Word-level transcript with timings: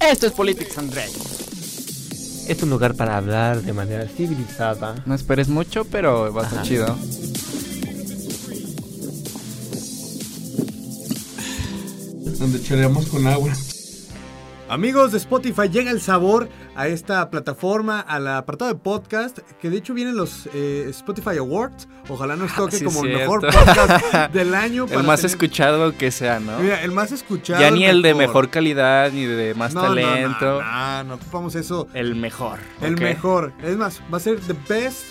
Esto 0.00 0.26
es 0.26 0.32
Politics 0.32 0.78
and. 0.78 0.94
Es 2.48 2.62
un 2.62 2.70
lugar 2.70 2.94
para 2.94 3.16
hablar 3.16 3.62
de 3.62 3.72
manera 3.72 4.06
civilizada. 4.06 5.02
No 5.04 5.14
esperes 5.14 5.48
mucho, 5.48 5.84
pero 5.84 6.32
va 6.32 6.42
a 6.42 6.44
estar 6.44 6.60
Ajá. 6.60 6.68
chido. 6.68 6.86
Donde 12.38 12.62
choreamos 12.62 13.06
con 13.06 13.26
agua. 13.26 13.52
Amigos 14.68 15.12
de 15.12 15.18
Spotify, 15.18 15.68
llega 15.70 15.90
el 15.90 16.00
sabor 16.00 16.48
a 16.74 16.88
esta 16.88 17.30
plataforma, 17.30 18.00
al 18.00 18.26
apartado 18.28 18.72
de 18.72 18.78
podcast, 18.78 19.38
que 19.60 19.70
de 19.70 19.76
hecho 19.76 19.94
vienen 19.94 20.16
los 20.16 20.48
eh, 20.54 20.86
Spotify 20.90 21.38
Awards. 21.38 21.86
Ojalá 22.08 22.36
nos 22.36 22.54
toque 22.54 22.76
Ah, 22.76 22.78
sí, 22.78 22.84
como 22.84 23.04
el 23.04 23.14
mejor 23.16 23.40
podcast 23.40 24.32
del 24.32 24.54
año. 24.54 24.86
El 24.90 25.02
más 25.02 25.20
tener- 25.20 25.30
escuchado 25.32 25.96
que 25.96 26.10
sea, 26.10 26.38
¿no? 26.40 26.58
Mira, 26.60 26.82
el 26.82 26.92
más 26.92 27.12
escuchado. 27.12 27.60
ya 27.60 27.70
ni 27.70 27.84
el 27.84 28.02
de 28.02 28.14
mejor 28.14 28.48
calidad, 28.50 29.10
ni 29.12 29.24
de 29.24 29.54
más 29.54 29.74
No, 29.74 29.82
no, 29.82 29.88
no, 29.88 29.94
talento. 29.94 30.62
No, 30.62 31.04
no, 31.04 31.14
ocupamos 31.14 31.54
eso. 31.54 31.88
El 31.94 32.14
mejor. 32.14 32.58
El 32.80 32.96
mejor. 32.96 33.52
Es 33.62 33.76
más, 33.76 34.00
va 34.12 34.18
a 34.18 34.20
ser 34.20 34.38
the 34.40 34.54
best 34.68 35.04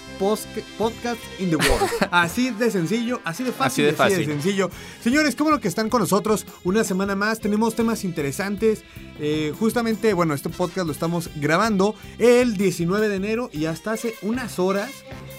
podcast 0.78 1.20
in 1.40 1.50
the 1.50 1.58
world. 1.58 1.90
así 2.12 2.50
de 2.52 2.72
sencillo, 2.72 3.20
así 3.26 3.44
de 3.44 3.52
fácil. 3.52 3.66
Así 3.66 3.82
de 3.84 3.94
fácil. 3.94 4.26
sencillo. 4.26 4.70
Señores, 5.02 5.36
cómo 5.36 5.50
lo 5.52 5.60
que 5.60 5.68
están 5.68 5.90
con 5.90 6.00
nosotros 6.02 6.46
una 6.64 6.84
semana 6.86 7.16
más. 7.16 7.40
Tenemos 7.42 7.76
temas 7.76 8.04
interesantes. 8.06 8.84
Eh, 9.20 9.54
justamente, 9.60 10.14
bueno, 10.14 10.34
este 10.34 10.50
podcast 10.50 10.88
lo 10.88 10.94
estamos 10.94 11.30
grabando 11.36 11.96
el 12.18 12.56
19 12.56 13.10
de 13.10 13.16
enero 13.16 13.50
y 13.52 13.66
hasta 13.66 13.92
hace 13.92 14.16
unas 14.22 14.60
horas 14.60 14.92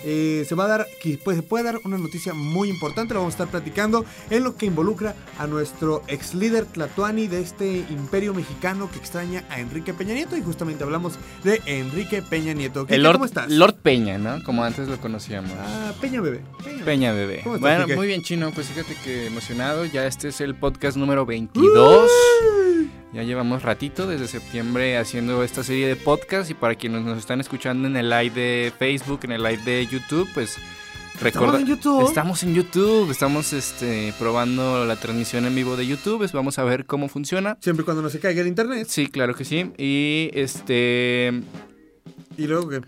eh, 0.09 0.45
se 0.49 0.55
va 0.55 0.67
a 0.67 0.69
dar, 0.69 0.87
pues, 1.25 1.37
se 1.37 1.43
puede 1.43 1.65
dar 1.65 1.81
una 1.83 1.99
noticia 1.99 2.33
muy 2.33 2.71
importante. 2.71 3.13
Lo 3.13 3.21
vamos 3.21 3.35
a 3.35 3.43
estar 3.43 3.49
platicando 3.49 4.05
en 4.31 4.45
lo 4.45 4.57
que 4.57 4.67
involucra 4.67 5.17
a 5.37 5.49
nuestro 5.49 6.03
ex 6.07 6.33
líder 6.33 6.65
Tlatuani 6.67 7.27
de 7.27 7.41
este 7.41 7.79
imperio 7.91 8.33
mexicano 8.33 8.89
que 8.89 8.99
extraña 8.99 9.45
a 9.51 9.59
Enrique 9.59 9.93
Peña 9.93 10.15
Nieto. 10.15 10.37
Y 10.37 10.43
justamente 10.43 10.85
hablamos 10.85 11.15
de 11.43 11.61
Enrique 11.67 12.23
Peña 12.23 12.53
Nieto. 12.53 12.85
Quique, 12.85 12.95
El 12.95 13.03
Lord, 13.03 13.15
¿Cómo 13.15 13.25
estás? 13.25 13.51
Lord 13.51 13.75
Peña, 13.83 14.17
¿no? 14.17 14.45
Como 14.45 14.63
antes 14.63 14.87
lo 14.87 15.01
conocíamos. 15.01 15.51
Ah, 15.59 15.93
Peña 16.01 16.21
Bebé. 16.21 16.41
Peña. 16.63 16.85
Peña 16.85 17.13
Bebé. 17.13 17.41
¿Cómo 17.43 17.57
estás, 17.57 17.79
bueno, 17.87 17.97
muy 17.97 18.07
bien, 18.07 18.23
Chino. 18.23 18.53
Pues 18.53 18.69
fíjate 18.69 18.95
que 19.03 19.27
emocionado. 19.27 19.87
Ya 19.87 20.07
este 20.07 20.29
es 20.29 20.41
el 20.41 20.55
podcast 20.55 20.97
número 20.97 21.27
22. 21.27 22.09
Ya 23.17 23.23
llevamos 23.23 23.63
ratito 23.63 24.07
desde 24.07 24.29
septiembre 24.29 24.99
haciendo 24.99 25.43
esta 25.43 25.65
serie 25.65 25.89
de 25.89 25.97
podcasts. 25.97 26.51
Y 26.51 26.55
para 26.55 26.75
quienes 26.75 27.01
nos 27.01 27.17
están 27.17 27.41
escuchando 27.41 27.89
en 27.89 27.97
el 27.97 28.11
live 28.11 28.29
de 28.29 28.73
Facebook, 28.79 29.21
en 29.23 29.33
el 29.33 29.43
live 29.43 29.63
de 29.65 29.87
YouTube, 29.87 30.29
pues 30.35 30.59
recuerda. 31.19 31.59
en 31.59 31.65
YouTube? 31.65 32.07
Estamos 32.07 32.43
en 32.43 32.55
YouTube. 32.55 33.11
Estamos 33.11 33.55
este, 33.55 34.13
probando 34.19 34.85
la 34.85 34.97
transmisión 34.97 35.47
en 35.47 35.55
vivo 35.55 35.79
de 35.79 35.87
YouTube. 35.87 36.19
pues 36.19 36.33
vamos 36.33 36.59
a 36.59 36.65
ver 36.65 36.85
cómo 36.85 37.09
funciona. 37.09 37.57
Siempre 37.63 37.85
y 37.85 37.87
cuando 37.87 38.03
no 38.03 38.11
se 38.11 38.21
caiga 38.21 38.43
el 38.43 38.49
internet. 38.49 38.87
Sí, 38.87 39.07
claro 39.07 39.35
que 39.35 39.47
sí. 39.47 39.73
Y 39.79 40.29
este. 40.35 41.41
Y 42.37 42.47
luego 42.47 42.69
que. 42.69 42.83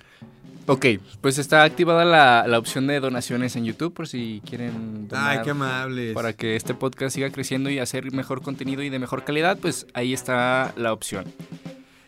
Ok, 0.70 0.84
pues 1.22 1.38
está 1.38 1.62
activada 1.62 2.04
la, 2.04 2.46
la 2.46 2.58
opción 2.58 2.86
de 2.86 3.00
donaciones 3.00 3.56
en 3.56 3.64
YouTube 3.64 3.94
por 3.94 4.06
si 4.06 4.42
quieren 4.48 5.08
donar 5.08 5.38
Ay, 5.38 5.42
qué 5.42 5.50
amables. 5.50 6.12
para 6.12 6.34
que 6.34 6.56
este 6.56 6.74
podcast 6.74 7.14
siga 7.14 7.30
creciendo 7.30 7.70
y 7.70 7.78
hacer 7.78 8.12
mejor 8.12 8.42
contenido 8.42 8.82
y 8.82 8.90
de 8.90 8.98
mejor 8.98 9.24
calidad, 9.24 9.56
pues 9.58 9.86
ahí 9.94 10.12
está 10.12 10.74
la 10.76 10.92
opción. 10.92 11.24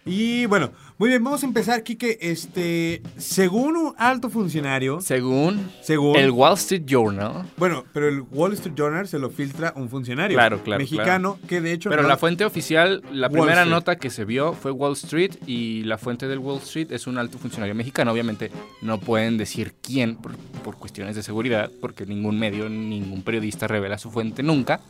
Y 0.06 0.47
bueno, 0.47 0.73
muy 0.97 1.11
bien, 1.11 1.23
vamos 1.23 1.43
a 1.43 1.47
empezar, 1.47 1.83
Kike. 1.83 2.19
Este, 2.23 3.03
según 3.19 3.77
un 3.77 3.95
alto 3.98 4.31
funcionario, 4.31 5.01
Según 5.03 5.70
según. 5.83 6.17
el 6.17 6.31
Wall 6.31 6.55
Street 6.55 6.84
Journal, 6.87 7.45
bueno, 7.59 7.84
pero 7.93 8.09
el 8.09 8.23
Wall 8.33 8.55
Street 8.55 8.75
Journal 8.75 9.06
se 9.06 9.19
lo 9.19 9.28
filtra 9.28 9.75
un 9.77 9.91
funcionario. 9.91 10.34
Claro, 10.37 10.62
claro, 10.62 10.81
Mexicano, 10.81 11.39
que 11.47 11.61
de 11.61 11.73
hecho. 11.73 11.91
pero 11.91 12.03
no- 12.03 12.09
la 12.09 12.17
fuente 12.17 12.47
oficial, 12.47 13.03
la 13.12 13.27
Wall 13.27 13.33
primera 13.33 13.61
Street. 13.61 13.71
nota 13.75 13.97
que 13.97 14.09
se 14.09 14.25
vio 14.25 14.55
fue 14.55 14.71
Wall 14.71 14.95
Street 14.95 15.33
y 15.47 15.83
la 15.84 15.98
fuente 15.98 16.27
del 16.28 16.39
Wall 16.39 16.59
Street 16.61 16.91
es 16.93 17.06
un 17.06 17.19
alto 17.19 17.37
funcionario 17.39 17.75
mexicano. 17.75 18.11
Obviamente 18.11 18.51
no 18.81 18.98
pueden 18.98 19.37
decir 19.37 19.75
quién 19.83 20.17
por, 20.17 20.34
por 20.65 20.77
cuestiones 20.78 21.15
de 21.15 21.22
seguridad, 21.22 21.71
porque 21.78 22.06
ningún 22.06 22.38
medio, 22.38 22.71
ningún 22.71 23.22
periodista 23.22 23.69
revela 23.69 23.99
su 23.99 24.11
fuente 24.11 24.43
nunca. 24.43 24.81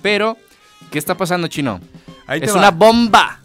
Pero, 0.00 0.38
¿qué 0.90 0.98
está 0.98 1.14
pasando, 1.14 1.46
Chino? 1.48 1.78
Ahí 2.26 2.40
Es 2.42 2.54
una 2.54 2.70
bomba. 2.70 3.42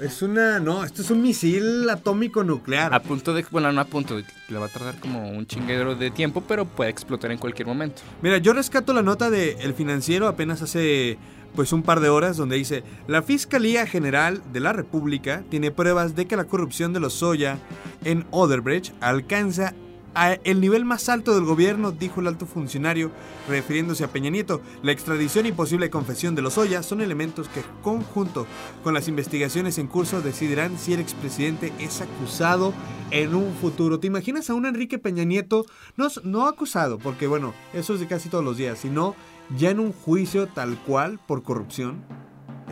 Es 0.00 0.20
una. 0.20 0.60
No, 0.60 0.84
esto 0.84 1.00
es 1.00 1.10
un 1.10 1.22
misil 1.22 1.88
atómico 1.88 2.44
nuclear. 2.44 2.92
A 2.92 3.00
punto 3.00 3.32
de. 3.32 3.44
Bueno, 3.50 3.72
no 3.72 3.80
a 3.80 3.86
punto. 3.86 4.20
Le 4.48 4.58
va 4.58 4.66
a 4.66 4.68
tardar 4.68 5.00
como 5.00 5.30
un 5.30 5.46
chinguero 5.46 5.94
de 5.94 6.10
tiempo, 6.10 6.42
pero 6.46 6.66
puede 6.66 6.90
explotar 6.90 7.32
en 7.32 7.38
cualquier 7.38 7.66
momento. 7.66 8.02
Mira, 8.20 8.38
yo 8.38 8.52
rescato 8.52 8.92
la 8.92 9.02
nota 9.02 9.30
de 9.30 9.52
El 9.60 9.74
Financiero 9.74 10.28
apenas 10.28 10.60
hace 10.60 11.18
pues 11.54 11.72
un 11.72 11.82
par 11.82 12.00
de 12.00 12.10
horas 12.10 12.36
donde 12.36 12.56
dice, 12.56 12.84
la 13.08 13.22
Fiscalía 13.22 13.86
General 13.86 14.42
de 14.52 14.60
la 14.60 14.74
República 14.74 15.42
tiene 15.48 15.70
pruebas 15.70 16.14
de 16.14 16.26
que 16.26 16.36
la 16.36 16.44
corrupción 16.44 16.92
de 16.92 17.00
los 17.00 17.14
Soya 17.14 17.58
en 18.04 18.26
Oderbrecht 18.30 18.92
alcanza 19.00 19.72
a 20.16 20.32
el 20.32 20.60
nivel 20.60 20.84
más 20.84 21.08
alto 21.08 21.34
del 21.34 21.44
gobierno, 21.44 21.92
dijo 21.92 22.20
el 22.20 22.26
alto 22.26 22.46
funcionario, 22.46 23.12
refiriéndose 23.48 24.02
a 24.02 24.08
Peña 24.08 24.30
Nieto. 24.30 24.62
La 24.82 24.92
extradición 24.92 25.46
y 25.46 25.52
posible 25.52 25.90
confesión 25.90 26.34
de 26.34 26.42
los 26.42 26.54
Soya 26.54 26.82
son 26.82 27.02
elementos 27.02 27.48
que, 27.48 27.62
conjunto 27.82 28.46
con 28.82 28.94
las 28.94 29.08
investigaciones 29.08 29.78
en 29.78 29.86
curso, 29.86 30.22
decidirán 30.22 30.78
si 30.78 30.94
el 30.94 31.00
expresidente 31.00 31.72
es 31.78 32.00
acusado 32.00 32.72
en 33.10 33.34
un 33.34 33.54
futuro. 33.54 34.00
¿Te 34.00 34.06
imaginas 34.06 34.48
a 34.48 34.54
un 34.54 34.66
Enrique 34.66 34.98
Peña 34.98 35.24
Nieto, 35.24 35.66
no, 35.96 36.08
no 36.24 36.46
acusado, 36.46 36.98
porque 36.98 37.26
bueno, 37.26 37.52
eso 37.74 37.94
es 37.94 38.00
de 38.00 38.06
casi 38.06 38.30
todos 38.30 38.44
los 38.44 38.56
días, 38.56 38.78
sino 38.78 39.14
ya 39.56 39.70
en 39.70 39.80
un 39.80 39.92
juicio 39.92 40.48
tal 40.48 40.78
cual 40.78 41.20
por 41.26 41.42
corrupción? 41.42 42.02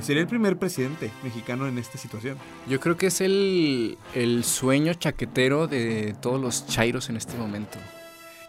Sería 0.00 0.22
el 0.22 0.28
primer 0.28 0.58
presidente 0.58 1.10
mexicano 1.22 1.66
en 1.66 1.78
esta 1.78 1.98
situación. 1.98 2.36
Yo 2.68 2.80
creo 2.80 2.96
que 2.96 3.06
es 3.06 3.20
el, 3.20 3.96
el 4.14 4.44
sueño 4.44 4.94
chaquetero 4.94 5.66
de 5.66 6.14
todos 6.20 6.40
los 6.40 6.66
chairos 6.66 7.08
en 7.08 7.16
este 7.16 7.36
momento. 7.38 7.78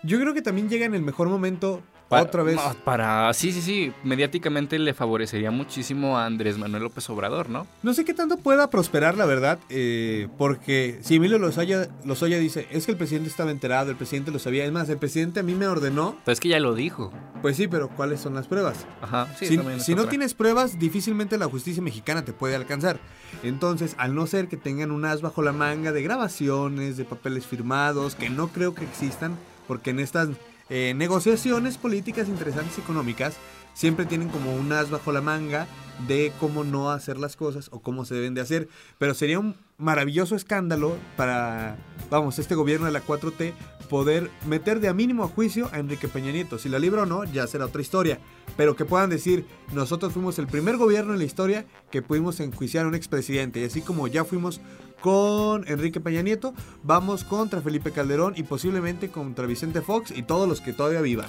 Yo 0.04 0.20
creo 0.20 0.34
que 0.34 0.42
también 0.42 0.70
llega 0.70 0.86
en 0.86 0.96
el 0.96 1.02
mejor 1.02 1.30
momento 1.30 1.82
Otra 2.10 2.44
vez. 2.44 2.56
no, 2.56 2.74
Para. 2.84 3.34
Sí, 3.34 3.52
sí, 3.52 3.62
sí. 3.62 3.94
Mediáticamente 4.04 4.78
le 4.80 4.94
favorecería 4.94 5.52
muchísimo 5.52 6.18
a 6.18 6.26
Andrés 6.26 6.58
Manuel 6.58 6.84
López 6.84 7.10
Obrador, 7.10 7.50
¿no? 7.50 7.68
No 7.84 7.94
sé 7.94 8.06
qué 8.06 8.14
tanto 8.14 8.38
pueda 8.38 8.70
prosperar, 8.70 9.18
la 9.18 9.26
verdad, 9.26 9.60
eh, 9.70 10.28
porque 10.38 11.00
si 11.02 11.16
Emilio 11.16 11.40
Lozoya, 11.40 11.90
Lozoya 12.04 12.38
dice, 12.38 12.68
es 12.72 12.86
que 12.86 12.92
el 12.92 12.98
presidente 12.98 13.30
estaba 13.30 13.52
enterado, 13.52 13.90
el 13.92 13.98
presidente 13.98 14.32
lo 14.32 14.40
sabía, 14.40 14.66
es 14.66 14.72
más, 14.72 14.88
el 14.90 14.98
presidente 14.98 15.40
a 15.40 15.44
mí 15.44 15.56
me 15.56 15.68
ordenó, 15.68 16.16
Pero 16.24 16.34
es 16.34 16.40
que 16.40 16.50
ya 16.50 16.60
lo 16.60 16.76
dijo. 16.76 17.12
pues 17.42 17.58
sí, 17.58 17.68
pero 17.68 17.90
¿cuáles 17.90 18.20
son 18.22 18.36
las 18.36 18.48
pruebas? 18.48 18.86
Ajá. 19.02 19.28
Sí, 19.38 19.48
si 19.48 19.58
también 19.58 19.78
es 19.80 19.86
si 19.86 19.96
no 19.96 20.06
tienes 20.08 20.34
pruebas, 20.34 20.80
difícilmente 20.80 21.38
la 21.38 21.48
justicia 21.48 21.82
mexicana 21.82 22.24
te 22.24 22.34
puede 22.34 22.56
alcanzar. 22.56 23.00
Entonces, 23.44 23.96
al 23.98 24.16
no 24.16 24.28
ser 24.28 24.48
que 24.48 24.58
tengan 24.58 24.92
un 24.92 25.06
as 25.06 25.22
bajo 25.22 25.42
la 25.42 25.52
manga 25.52 25.92
de 25.92 26.02
grabaciones, 26.04 26.98
de 26.98 27.06
papeles 27.06 27.46
firmados, 27.46 28.16
que 28.16 28.30
no 28.30 28.48
creo 28.50 28.74
que 28.76 28.86
existan, 28.86 29.38
porque 29.68 29.90
en 29.90 30.00
estas 30.00 30.30
eh, 30.70 30.94
negociaciones 30.96 31.78
políticas 31.78 32.28
interesantes 32.28 32.78
económicas 32.78 33.38
siempre 33.74 34.06
tienen 34.06 34.30
como 34.30 34.56
un 34.56 34.72
as 34.72 34.90
bajo 34.90 35.12
la 35.12 35.22
manga 35.22 35.68
de 36.08 36.32
cómo 36.40 36.64
no 36.64 36.92
hacer 36.92 37.18
las 37.18 37.36
cosas 37.36 37.70
o 37.72 37.80
cómo 37.82 38.06
se 38.06 38.16
deben 38.16 38.34
de 38.34 38.42
hacer. 38.42 38.68
Pero 38.98 39.14
sería 39.14 39.40
un 39.40 39.56
maravilloso 39.78 40.36
escándalo 40.36 40.98
para, 41.16 41.78
vamos, 42.10 42.40
este 42.40 42.56
gobierno 42.56 42.86
de 42.86 42.92
la 42.92 43.06
4T 43.06 43.54
poder 43.90 44.32
meter 44.48 44.80
de 44.80 44.88
a 44.88 44.94
mínimo 44.94 45.24
a 45.24 45.28
juicio 45.28 45.70
a 45.72 45.80
Enrique 45.80 46.08
Peña 46.08 46.32
Nieto. 46.32 46.58
Si 46.58 46.70
la 46.70 46.80
libra 46.80 47.04
o 47.04 47.06
no, 47.06 47.24
ya 47.26 47.46
será 47.48 47.66
otra 47.66 47.82
historia. 47.82 48.20
Pero 48.58 48.76
que 48.76 48.86
puedan 48.86 49.10
decir, 49.10 49.46
nosotros 49.74 50.14
fuimos 50.14 50.40
el 50.40 50.48
primer 50.48 50.78
gobierno 50.78 51.14
en 51.14 51.20
la 51.20 51.26
historia 51.26 51.66
que 51.92 52.02
pudimos 52.02 52.40
enjuiciar 52.40 52.86
a 52.86 52.88
un 52.88 52.96
expresidente. 52.96 53.60
Y 53.60 53.66
así 53.66 53.82
como 53.82 54.08
ya 54.08 54.24
fuimos 54.24 54.62
con 55.06 55.68
Enrique 55.68 56.00
Peña 56.00 56.24
Nieto, 56.24 56.56
vamos 56.82 57.24
contra 57.24 57.62
Felipe 57.62 57.92
Calderón 57.92 58.34
y 58.36 58.42
posiblemente 58.42 59.10
contra 59.10 59.46
Vicente 59.46 59.82
Fox 59.82 60.10
y 60.10 60.24
todos 60.24 60.50
los 60.50 60.62
que 60.62 60.74
todavía 60.74 61.02
vivan. 61.02 61.28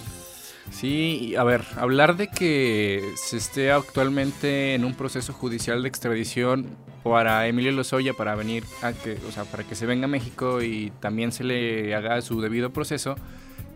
Sí, 0.70 1.34
a 1.37 1.44
ver, 1.44 1.60
hablar 1.76 2.16
de 2.16 2.28
que 2.28 3.12
se 3.16 3.37
esté 3.37 3.70
actualmente 3.72 4.72
en 4.72 4.87
un 4.87 4.94
proceso 4.94 5.34
judicial 5.34 5.82
de 5.82 5.91
extradición 5.91 6.69
para 7.05 7.46
Emilio 7.49 7.70
Lozoya 7.70 8.14
para 8.14 8.34
venir 8.34 8.64
a 8.81 8.94
que, 8.94 9.19
o 9.28 9.31
sea, 9.31 9.44
para 9.44 9.62
que 9.62 9.75
se 9.75 9.84
venga 9.84 10.06
a 10.06 10.08
México 10.08 10.62
y 10.62 10.90
también 11.00 11.31
se 11.31 11.44
le 11.44 11.94
haga 11.94 12.22
su 12.22 12.40
debido 12.40 12.70
proceso, 12.70 13.17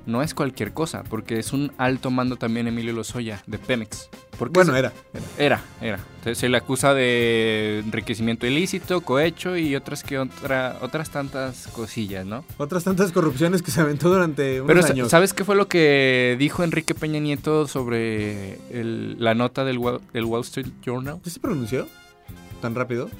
no 0.07 0.23
es 0.23 0.35
cualquier 0.35 0.73
cosa, 0.73 1.03
porque 1.05 1.39
es 1.39 1.53
un 1.53 1.73
alto 1.79 2.11
mando 2.11 2.37
también 2.37 2.67
Emilio 2.69 2.93
Lozoya 2.93 3.43
de 3.47 3.59
Pemex. 3.59 4.09
Porque 4.39 4.55
Bueno, 4.55 4.75
era. 4.75 4.93
era, 5.37 5.61
era. 5.83 5.99
Entonces, 6.19 6.39
se 6.39 6.49
le 6.49 6.57
acusa 6.57 6.95
de 6.95 7.81
enriquecimiento 7.85 8.47
ilícito, 8.47 9.03
cohecho 9.03 9.57
y 9.57 9.77
otras 9.77 10.03
que 10.03 10.19
otra, 10.19 10.79
otras 10.81 11.11
tantas 11.11 11.67
cosillas, 11.69 12.25
¿no? 12.25 12.45
Otras 12.57 12.85
tantas 12.85 13.13
corrupciones 13.13 13.61
que 13.63 13.71
se 13.71 13.81
aventó 13.83 14.09
durante 14.11 14.61
unos 14.63 14.75
Pero 14.75 14.87
años. 14.87 15.11
¿sabes 15.11 15.35
qué 15.35 15.45
fue 15.45 15.57
lo 15.57 15.69
que 15.69 16.37
dijo 16.39 16.65
Enrique 16.65 16.95
Peña 16.95 17.21
Nieto 17.21 17.69
sobre 17.69 18.55
el- 18.71 19.17
la 19.23 19.35
nota 19.35 19.65
del 19.65 19.77
Wall, 19.79 20.01
del 20.15 20.25
Wall 20.25 20.41
Street 20.43 20.69
Journal? 20.85 21.21
¿Ya 21.23 21.31
se 21.31 21.41
pronunció? 21.41 21.87
¿Tan 22.63 22.75
rápido? 22.75 23.11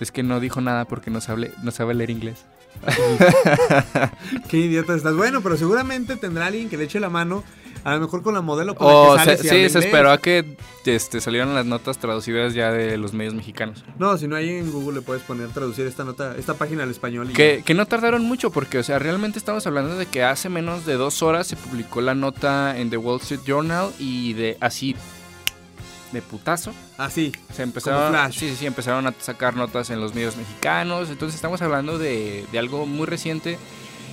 Es 0.00 0.12
que 0.12 0.22
no 0.22 0.38
dijo 0.38 0.60
nada 0.60 0.84
porque 0.84 1.10
no 1.10 1.20
sabe, 1.20 1.50
no 1.62 1.70
sabe 1.70 1.94
leer 1.94 2.10
inglés. 2.10 2.44
Qué 4.48 4.56
idiota 4.58 4.94
estás. 4.94 5.14
Bueno, 5.16 5.40
pero 5.42 5.56
seguramente 5.56 6.16
tendrá 6.16 6.46
alguien 6.46 6.68
que 6.68 6.76
le 6.76 6.84
eche 6.84 7.00
la 7.00 7.08
mano 7.10 7.42
A 7.84 7.94
lo 7.94 8.00
mejor 8.00 8.22
con 8.22 8.34
la 8.34 8.40
modelo 8.40 8.74
con 8.74 8.86
la 8.86 8.92
O 8.92 9.12
que 9.16 9.18
sales 9.24 9.40
se- 9.40 9.48
sí, 9.48 9.68
se 9.70 9.78
esperó 9.80 10.10
a 10.10 10.18
que 10.18 10.56
este, 10.84 11.20
salieran 11.20 11.54
las 11.54 11.66
notas 11.66 11.98
traducidas 11.98 12.54
ya 12.54 12.70
de 12.72 12.96
los 12.96 13.12
medios 13.12 13.34
mexicanos. 13.34 13.84
No, 13.98 14.16
si 14.16 14.26
no 14.26 14.36
hay 14.36 14.48
en 14.48 14.70
Google 14.72 14.96
le 14.96 15.02
puedes 15.02 15.22
poner 15.22 15.48
traducir 15.50 15.86
esta 15.86 16.02
nota, 16.04 16.34
esta 16.38 16.54
página 16.54 16.82
al 16.84 16.90
español. 16.90 17.30
Y 17.30 17.34
Que, 17.34 17.62
que 17.64 17.74
no 17.74 17.84
tardaron 17.84 18.22
mucho 18.22 18.50
porque, 18.50 18.78
o 18.78 18.82
sea, 18.82 18.98
realmente 18.98 19.38
estamos 19.38 19.66
hablando 19.66 19.96
de 19.98 20.06
que 20.06 20.22
hace 20.24 20.48
menos 20.48 20.86
de 20.86 20.94
dos 20.94 21.22
horas 21.22 21.46
se 21.46 21.56
publicó 21.56 22.00
la 22.00 22.14
nota 22.14 22.78
en 22.78 22.88
The 22.88 22.96
Wall 22.96 23.20
Street 23.20 23.40
Journal 23.46 23.90
y 23.98 24.32
de 24.32 24.56
así, 24.60 24.96
de 26.12 26.22
putazo, 26.22 26.72
Así. 26.96 27.32
se 27.52 27.62
empezaron, 27.62 28.10
flash. 28.10 28.38
sí, 28.38 28.48
sí, 28.50 28.56
sí, 28.56 28.66
empezaron 28.66 29.06
a 29.06 29.14
sacar 29.18 29.56
notas 29.56 29.90
en 29.90 30.00
los 30.00 30.14
medios 30.14 30.36
mexicanos. 30.36 31.10
Entonces 31.10 31.34
estamos 31.36 31.62
hablando 31.62 31.98
de, 31.98 32.46
de 32.50 32.58
algo 32.58 32.86
muy 32.86 33.06
reciente 33.06 33.58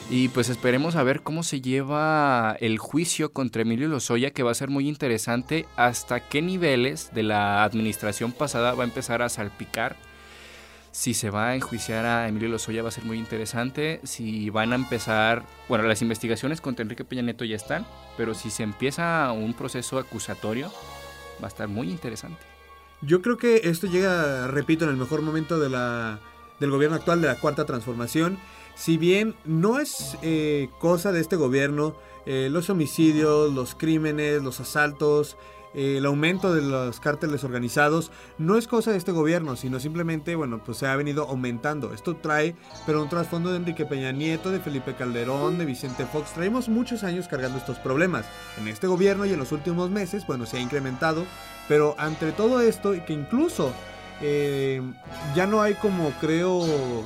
y 0.10 0.28
pues 0.30 0.50
esperemos 0.50 0.96
a 0.96 1.04
ver 1.04 1.22
cómo 1.22 1.42
se 1.42 1.62
lleva 1.62 2.56
el 2.60 2.78
juicio 2.78 3.32
contra 3.34 3.64
Emilio 3.64 3.88
Lozoya, 3.88 4.32
que 4.32 4.44
va 4.44 4.52
a 4.52 4.56
ser 4.56 4.70
muy 4.70 4.88
interesante. 4.88 5.66
Hasta 5.76 6.20
qué 6.20 6.42
niveles 6.42 7.10
de 7.14 7.24
la 7.24 7.64
administración 7.64 8.32
pasada 8.32 8.74
va 8.74 8.84
a 8.84 8.88
empezar 8.88 9.22
a 9.22 9.30
salpicar. 9.30 9.96
Si 10.92 11.14
se 11.14 11.30
va 11.30 11.50
a 11.50 11.56
enjuiciar 11.56 12.06
a 12.06 12.28
Emilio 12.30 12.48
Lozoya 12.48 12.82
va 12.82 12.88
a 12.90 12.92
ser 12.92 13.04
muy 13.04 13.18
interesante. 13.18 14.00
Si 14.04 14.50
van 14.50 14.72
a 14.72 14.76
empezar, 14.76 15.44
bueno, 15.68 15.84
las 15.86 16.02
investigaciones 16.02 16.62
contra 16.62 16.84
Enrique 16.84 17.04
Peña 17.04 17.22
Nieto 17.24 17.44
ya 17.44 17.56
están, 17.58 17.86
pero 18.16 18.34
si 18.34 18.50
se 18.50 18.64
empieza 18.64 19.30
un 19.34 19.54
proceso 19.56 19.98
acusatorio, 19.98 20.72
va 21.42 21.46
a 21.46 21.48
estar 21.48 21.68
muy 21.68 21.90
interesante. 21.90 22.42
Yo 23.02 23.22
creo 23.22 23.38
que 23.38 23.62
esto 23.66 23.88
llega, 23.88 24.48
repito, 24.48 24.86
en 24.86 24.92
el 24.92 24.98
mejor 24.98 25.22
momento 25.22 25.60
de 25.60 25.70
la, 25.70 26.20
del 26.60 26.72
gobierno 26.72 26.96
actual, 26.96 27.22
de 27.22 27.28
la 27.28 27.40
cuarta 27.40 27.66
transformación. 27.66 28.40
Si 28.76 28.98
bien 28.98 29.36
no 29.46 29.80
es 29.80 30.18
eh, 30.22 30.70
cosa 30.80 31.12
de 31.12 31.22
este 31.22 31.36
gobierno, 31.36 31.96
eh, 32.26 32.50
los 32.52 32.70
homicidios, 32.70 33.54
los 33.54 33.76
crímenes, 33.76 34.42
los 34.42 34.60
asaltos, 34.60 35.38
eh, 35.76 35.98
el 35.98 36.06
aumento 36.06 36.54
de 36.54 36.62
los 36.62 37.00
cárteles 37.00 37.44
organizados, 37.44 38.12
no 38.38 38.58
es 38.58 38.68
cosa 38.68 38.92
de 38.92 38.98
este 38.98 39.12
gobierno, 39.12 39.56
sino 39.56 39.80
simplemente, 39.80 40.36
bueno, 40.36 40.62
pues 40.64 40.78
se 40.78 40.88
ha 40.88 40.96
venido 40.96 41.28
aumentando. 41.30 41.94
Esto 41.94 42.16
trae, 42.16 42.56
pero 42.86 43.04
un 43.04 43.10
trasfondo 43.10 43.52
de 43.52 43.58
Enrique 43.58 43.86
Peña 43.86 44.12
Nieto, 44.12 44.52
de 44.52 44.60
Felipe 44.60 44.96
Calderón, 44.96 45.58
de 45.58 45.66
Vicente 45.66 46.06
Fox. 46.06 46.34
Traemos 46.34 46.70
muchos 46.70 47.04
años 47.04 47.28
cargando 47.28 47.58
estos 47.58 47.78
problemas. 47.78 48.26
En 48.60 48.68
este 48.68 48.88
gobierno 48.88 49.26
y 49.26 49.34
en 49.34 49.40
los 49.40 49.52
últimos 49.52 49.90
meses, 49.90 50.26
bueno, 50.26 50.46
se 50.46 50.58
ha 50.58 50.62
incrementado, 50.62 51.26
pero 51.68 51.96
entre 52.00 52.32
todo 52.32 52.62
esto, 52.62 52.96
y 52.96 53.02
que 53.02 53.14
incluso 53.14 53.74
eh, 54.22 54.82
ya 55.36 55.46
no 55.46 55.62
hay 55.62 55.74
como 55.76 56.12
creo 56.22 56.66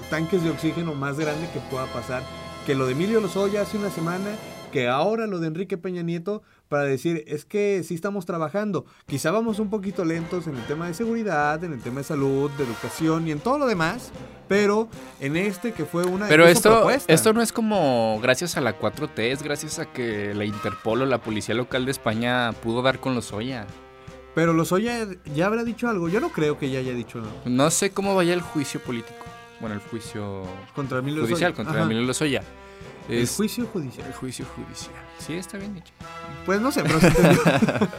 tanques 0.09 0.43
de 0.43 0.51
oxígeno 0.51 0.93
más 0.93 1.17
grande 1.17 1.49
que 1.51 1.59
pueda 1.71 1.87
pasar 1.87 2.21
que 2.69 2.75
lo 2.75 2.85
de 2.85 2.91
Emilio 2.91 3.19
Lozoya 3.19 3.63
hace 3.63 3.77
una 3.77 3.89
semana, 3.89 4.29
que 4.71 4.87
ahora 4.87 5.27
lo 5.27 5.39
de 5.39 5.47
Enrique 5.47 5.77
Peña 5.77 6.01
Nieto, 6.03 6.41
para 6.67 6.83
decir, 6.83 7.23
es 7.27 7.45
que 7.45 7.83
sí 7.83 7.95
estamos 7.95 8.25
trabajando. 8.25 8.85
Quizá 9.07 9.31
vamos 9.31 9.59
un 9.59 9.69
poquito 9.69 10.05
lentos 10.05 10.45
en 10.47 10.55
el 10.55 10.63
tema 10.67 10.87
de 10.87 10.93
seguridad, 10.93 11.63
en 11.63 11.73
el 11.73 11.81
tema 11.81 11.97
de 11.97 12.03
salud, 12.03 12.51
de 12.51 12.63
educación 12.63 13.27
y 13.27 13.31
en 13.31 13.39
todo 13.39 13.57
lo 13.57 13.65
demás, 13.65 14.11
pero 14.47 14.87
en 15.19 15.35
este 15.35 15.71
que 15.73 15.85
fue 15.85 16.05
una 16.05 16.27
Pero 16.27 16.47
esto, 16.47 16.69
propuesta. 16.71 17.11
esto 17.11 17.33
no 17.33 17.41
es 17.41 17.51
como 17.51 18.19
gracias 18.21 18.55
a 18.57 18.61
la 18.61 18.77
4T, 18.79 19.19
es 19.31 19.41
gracias 19.43 19.79
a 19.79 19.91
que 19.91 20.33
la 20.35 20.45
Interpol 20.45 21.01
o 21.01 21.05
la 21.05 21.17
Policía 21.19 21.55
Local 21.55 21.85
de 21.85 21.91
España 21.91 22.51
pudo 22.61 22.81
dar 22.83 22.99
con 22.99 23.15
Lozoya. 23.15 23.65
Pero 24.35 24.53
Lozoya 24.53 25.07
ya 25.33 25.47
habrá 25.47 25.63
dicho 25.63 25.89
algo. 25.89 26.07
Yo 26.07 26.19
no 26.19 26.29
creo 26.29 26.57
que 26.59 26.69
ya 26.69 26.79
haya 26.79 26.93
dicho 26.93 27.19
nada. 27.19 27.33
No 27.45 27.71
sé 27.71 27.89
cómo 27.91 28.15
vaya 28.15 28.33
el 28.35 28.41
juicio 28.41 28.79
político. 28.79 29.25
Bueno, 29.59 29.75
el 29.75 29.81
juicio 29.81 30.43
Contra 30.75 30.99
Emilio 30.99 31.23
judicial 31.23 31.51
Lozoya. 31.51 31.65
contra. 31.65 31.83
Emilio 31.83 32.03
Lozoya. 32.03 32.43
El 33.09 33.23
Es- 33.23 33.35
juicio 33.35 33.65
judicial. 33.65 34.07
el 34.07 34.13
juicio 34.13 34.45
judicial. 34.55 34.95
Sí, 35.17 35.33
está 35.33 35.57
bien 35.57 35.73
dicho. 35.75 35.91
Pues 36.45 36.61
no 36.61 36.71
sé, 36.71 36.83
pero 36.83 36.99
se. 36.99 37.09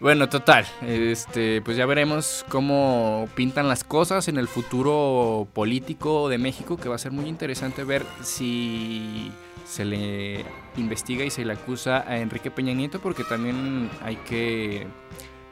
Bueno, 0.00 0.28
total, 0.28 0.64
este, 0.86 1.60
pues 1.60 1.76
ya 1.76 1.84
veremos 1.84 2.44
cómo 2.48 3.28
pintan 3.34 3.66
las 3.66 3.82
cosas 3.82 4.28
en 4.28 4.38
el 4.38 4.46
futuro 4.46 5.48
político 5.52 6.28
de 6.28 6.38
México, 6.38 6.76
que 6.76 6.88
va 6.88 6.94
a 6.94 6.98
ser 6.98 7.10
muy 7.10 7.26
interesante 7.26 7.82
ver 7.82 8.06
si 8.22 9.32
se 9.66 9.84
le 9.84 10.44
investiga 10.76 11.24
y 11.24 11.30
se 11.30 11.44
le 11.44 11.52
acusa 11.54 12.04
a 12.06 12.18
Enrique 12.18 12.48
Peña 12.52 12.74
Nieto, 12.74 13.00
porque 13.00 13.24
también 13.24 13.90
hay 14.04 14.14
que 14.14 14.86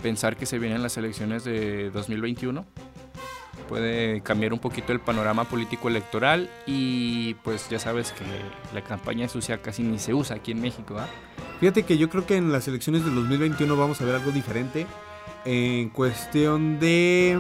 pensar 0.01 0.37
que 0.37 0.47
se 0.47 0.61
vienen 0.61 0.81
las 0.81 0.97
elecciones 0.97 1.43
de 1.43 1.91
2021. 1.91 2.65
Puede 3.69 4.21
cambiar 4.21 4.53
un 4.53 4.59
poquito 4.59 4.93
el 4.93 5.01
panorama 5.01 5.45
político 5.45 5.89
electoral 5.89 6.49
y 6.67 7.35
pues 7.43 7.69
ya 7.69 7.79
sabes 7.79 8.13
que 8.13 8.25
la 8.73 8.83
campaña 8.83 9.29
sucia 9.29 9.61
casi 9.61 9.83
ni 9.83 9.99
se 9.99 10.15
usa 10.15 10.37
aquí 10.37 10.53
en 10.53 10.61
México, 10.61 10.97
¿ah? 10.99 11.09
Fíjate 11.61 11.85
que 11.85 11.99
yo 11.99 12.09
creo 12.11 12.27
que 12.27 12.37
en 12.37 12.53
las 12.53 12.69
elecciones 12.69 13.05
del 13.05 13.15
2021 13.15 13.77
vamos 13.77 14.01
a 14.01 14.05
ver 14.05 14.15
algo 14.15 14.31
diferente 14.31 14.87
en 15.45 15.89
cuestión 15.91 16.79
de... 16.79 17.39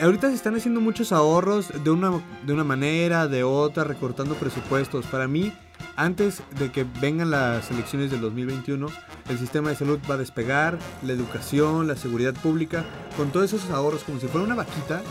Ahorita 0.00 0.28
se 0.28 0.34
están 0.34 0.54
haciendo 0.54 0.80
muchos 0.80 1.12
ahorros 1.12 1.72
de 1.82 1.90
una, 1.90 2.22
de 2.44 2.52
una 2.52 2.64
manera, 2.64 3.28
de 3.28 3.44
otra, 3.44 3.84
recortando 3.84 4.34
presupuestos. 4.34 5.06
Para 5.06 5.26
mí, 5.26 5.52
antes 5.96 6.42
de 6.58 6.70
que 6.70 6.84
vengan 7.00 7.30
las 7.30 7.70
elecciones 7.70 8.10
del 8.10 8.20
2021, 8.20 8.88
el 9.28 9.38
sistema 9.38 9.70
de 9.70 9.76
salud 9.76 9.98
va 10.08 10.14
a 10.14 10.18
despegar, 10.18 10.78
la 11.02 11.12
educación, 11.12 11.86
la 11.86 11.96
seguridad 11.96 12.34
pública, 12.34 12.84
con 13.16 13.30
todos 13.30 13.52
esos 13.52 13.70
ahorros 13.70 14.04
como 14.04 14.20
si 14.20 14.28
fuera 14.28 14.46
una 14.46 14.54
vaquita. 14.54 15.02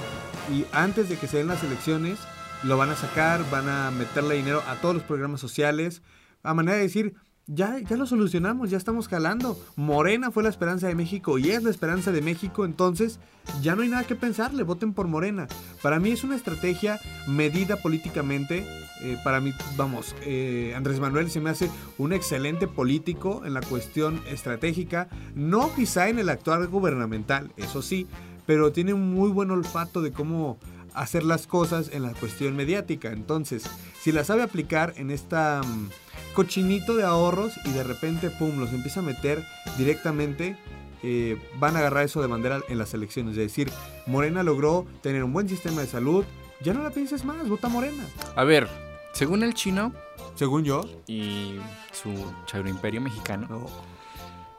Y 0.51 0.65
antes 0.71 1.09
de 1.09 1.17
que 1.17 1.27
se 1.27 1.37
den 1.37 1.47
las 1.47 1.63
elecciones, 1.63 2.19
lo 2.63 2.77
van 2.77 2.89
a 2.89 2.95
sacar, 2.95 3.47
van 3.49 3.67
a 3.69 3.91
meterle 3.91 4.35
dinero 4.35 4.61
a 4.67 4.75
todos 4.75 4.95
los 4.95 5.03
programas 5.03 5.41
sociales, 5.41 6.01
a 6.43 6.53
manera 6.53 6.77
de 6.77 6.83
decir, 6.83 7.15
ya, 7.47 7.77
ya 7.79 7.95
lo 7.95 8.05
solucionamos, 8.05 8.69
ya 8.69 8.77
estamos 8.77 9.07
jalando. 9.07 9.59
Morena 9.75 10.31
fue 10.31 10.43
la 10.43 10.49
esperanza 10.49 10.87
de 10.87 10.95
México 10.95 11.37
y 11.37 11.51
es 11.51 11.63
la 11.63 11.69
esperanza 11.69 12.11
de 12.11 12.21
México, 12.21 12.65
entonces 12.65 13.19
ya 13.61 13.75
no 13.75 13.83
hay 13.83 13.89
nada 13.89 14.03
que 14.03 14.15
pensarle, 14.15 14.63
voten 14.63 14.93
por 14.93 15.07
Morena. 15.07 15.47
Para 15.81 15.99
mí 15.99 16.11
es 16.11 16.23
una 16.23 16.35
estrategia 16.35 16.99
medida 17.27 17.77
políticamente. 17.77 18.65
eh, 19.01 19.17
para 19.23 19.41
mí, 19.41 19.53
vamos, 19.75 20.15
eh, 20.21 20.73
Andrés 20.75 20.99
Manuel 20.99 21.29
se 21.29 21.41
me 21.41 21.49
hace 21.49 21.69
un 21.97 22.13
excelente 22.13 22.67
político 22.67 23.43
en 23.45 23.53
la 23.53 23.61
cuestión 23.61 24.21
estratégica, 24.27 25.09
no 25.35 25.73
quizá 25.75 26.07
en 26.07 26.17
el 26.17 26.29
actuar 26.29 26.65
gubernamental, 26.67 27.51
eso 27.57 27.81
sí, 27.81 28.07
pero 28.45 28.71
tiene 28.71 28.93
un 28.93 29.13
muy 29.13 29.29
buen 29.29 29.51
olfato 29.51 30.01
de 30.01 30.11
cómo 30.11 30.57
hacer 30.93 31.23
las 31.23 31.45
cosas 31.47 31.89
en 31.91 32.03
la 32.03 32.13
cuestión 32.13 32.55
mediática. 32.55 33.11
Entonces, 33.11 33.63
si 34.01 34.11
la 34.11 34.23
sabe 34.23 34.43
aplicar 34.43 34.93
en 34.97 35.11
esta 35.11 35.61
mm, 35.63 35.89
cochinito 36.33 36.95
de 36.95 37.03
ahorros 37.03 37.53
y 37.65 37.71
de 37.71 37.83
repente, 37.83 38.29
pum, 38.29 38.59
los 38.59 38.71
empieza 38.71 39.01
a 39.01 39.03
meter 39.03 39.43
directamente, 39.77 40.57
eh, 41.03 41.37
van 41.59 41.75
a 41.75 41.79
agarrar 41.79 42.05
eso 42.05 42.21
de 42.21 42.27
bandera 42.27 42.61
en 42.69 42.77
las 42.77 42.93
elecciones. 42.93 43.31
Es 43.33 43.37
decir, 43.43 43.69
Morena 44.07 44.41
logró 44.43 44.85
tener 45.01 45.23
un 45.23 45.33
buen 45.33 45.49
sistema 45.49 45.81
de 45.81 45.87
salud. 45.87 46.23
Ya 46.61 46.73
no 46.73 46.81
la 46.81 46.91
pienses 46.91 47.25
más, 47.25 47.47
vota 47.49 47.67
Morena. 47.67 48.05
A 48.35 48.43
ver, 48.43 48.67
según 49.13 49.43
el 49.43 49.53
chino 49.53 49.93
Según 50.35 50.63
yo. 50.63 50.83
y 51.07 51.55
su 51.91 52.11
chairo 52.45 52.69
imperio 52.69 53.01
mexicano, 53.01 53.47
No. 53.49 53.94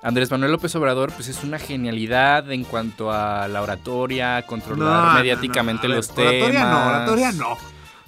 Andrés 0.07 0.31
Manuel 0.31 0.53
López 0.53 0.73
Obrador 0.77 1.13
pues 1.13 1.27
es 1.27 1.43
una 1.43 1.59
genialidad 1.59 2.51
en 2.53 2.63
cuanto 2.63 3.11
a 3.11 3.49
la 3.49 3.61
oratoria, 3.61 4.41
controlar 4.43 5.09
No, 5.09 5.15
mediáticamente 5.19 5.89
no, 5.89 5.95
a 5.95 5.97
ver, 5.97 6.05
los 6.07 6.15
temas. 6.15 6.33
Oratoria 6.33 6.65
no, 6.65 6.89
oratoria 6.89 7.33
no. 7.33 7.59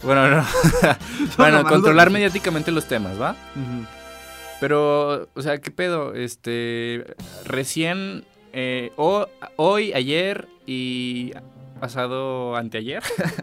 Bueno, 0.05 0.28
no. 0.28 0.47
bueno, 1.37 1.64
controlar 1.64 2.11
mediáticamente 2.11 2.71
los 2.71 2.87
temas, 2.87 3.21
¿va? 3.21 3.33
Ujú. 3.57 3.85
Pero, 4.61 5.28
o 5.35 5.43
sea, 5.43 5.59
¿qué 5.59 5.73
pedo? 5.73 6.14
Este, 6.14 7.05
recién, 7.45 8.25
eh, 8.52 8.93
ho- 8.97 9.26
hoy, 9.57 9.93
ayer 9.93 10.47
y 10.67 11.33
pasado 11.81 12.55
anteayer. 12.57 13.02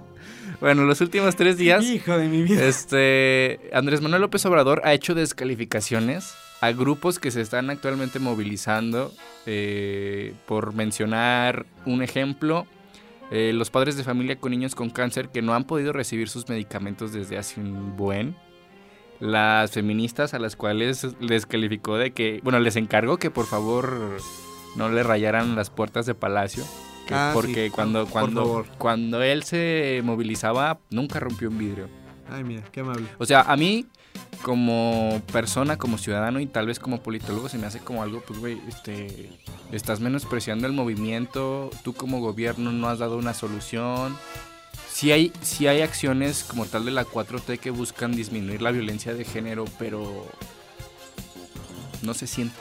bueno, 0.61 0.83
los 0.83 1.01
últimos 1.01 1.35
tres 1.35 1.57
días. 1.57 1.83
Hijo 1.83 2.17
de 2.17 2.27
mi 2.29 2.41
vida. 2.43 2.63
Este, 2.63 3.69
Andrés 3.73 3.99
Manuel 4.01 4.21
López 4.21 4.45
Obrador 4.45 4.81
ha 4.85 4.93
hecho 4.93 5.13
descalificaciones 5.13 6.33
a 6.65 6.71
grupos 6.71 7.19
que 7.19 7.31
se 7.31 7.41
están 7.41 7.69
actualmente 7.69 8.19
movilizando. 8.19 9.11
eh, 9.45 10.33
por 10.47 10.73
mencionar 10.73 11.65
un 11.85 12.01
ejemplo, 12.01 12.65
eh, 13.31 13.51
los 13.53 13.69
padres 13.69 13.97
de 13.97 14.03
familia 14.03 14.37
con 14.37 14.51
niños 14.51 14.75
con 14.75 14.89
cáncer 14.89 15.29
que 15.29 15.41
no 15.41 15.53
han 15.53 15.65
podido 15.65 15.93
recibir 15.93 16.29
sus 16.29 16.47
medicamentos 16.49 17.13
desde 17.13 17.37
hace 17.37 17.59
un 17.61 17.95
buen. 17.95 18.35
Las 19.19 19.71
feministas 19.71 20.33
a 20.33 20.39
las 20.39 20.55
cuales 20.55 21.07
les 21.19 21.45
calificó 21.45 21.97
de 21.97 22.11
que, 22.11 22.41
bueno, 22.43 22.59
les 22.59 22.75
encargó 22.75 23.17
que 23.17 23.31
por 23.31 23.45
favor 23.45 24.17
no 24.75 24.89
le 24.89 25.03
rayaran 25.03 25.55
las 25.55 25.69
puertas 25.69 26.05
de 26.05 26.15
Palacio. 26.15 26.65
Ah, 27.11 27.31
porque 27.33 27.65
sí, 27.65 27.69
cuando, 27.69 28.07
cuando, 28.07 28.65
cuando 28.77 29.21
él 29.21 29.43
se 29.43 30.01
movilizaba, 30.03 30.79
nunca 30.89 31.19
rompió 31.19 31.49
un 31.49 31.57
vidrio. 31.57 31.87
Ay, 32.29 32.43
mira, 32.43 32.63
qué 32.71 32.79
amable. 32.79 33.05
O 33.19 33.25
sea, 33.25 33.41
a 33.41 33.55
mí, 33.55 33.85
como 34.45 35.23
persona, 35.33 35.75
como 35.75 35.97
ciudadano 35.97 36.39
y 36.39 36.45
tal 36.45 36.67
vez 36.67 36.77
como 36.77 37.01
politólogo, 37.01 37.49
se 37.49 37.57
me 37.57 37.65
hace 37.65 37.79
como 37.79 38.03
algo, 38.03 38.21
pues, 38.21 38.39
güey, 38.39 38.61
este, 38.67 39.31
estás 39.71 40.01
menospreciando 40.01 40.67
el 40.67 40.73
movimiento, 40.73 41.71
tú 41.83 41.95
como 41.95 42.19
gobierno 42.19 42.71
no 42.71 42.87
has 42.87 42.99
dado 42.99 43.17
una 43.17 43.33
solución. 43.33 44.15
Sí 44.87 45.11
hay, 45.11 45.33
sí 45.41 45.65
hay 45.65 45.81
acciones 45.81 46.43
como 46.43 46.67
tal 46.67 46.85
de 46.85 46.91
la 46.91 47.05
4T 47.05 47.57
que 47.57 47.71
buscan 47.71 48.15
disminuir 48.15 48.61
la 48.61 48.69
violencia 48.69 49.15
de 49.15 49.25
género, 49.25 49.65
pero 49.79 50.27
no 52.03 52.13
se 52.13 52.27
siente. 52.27 52.59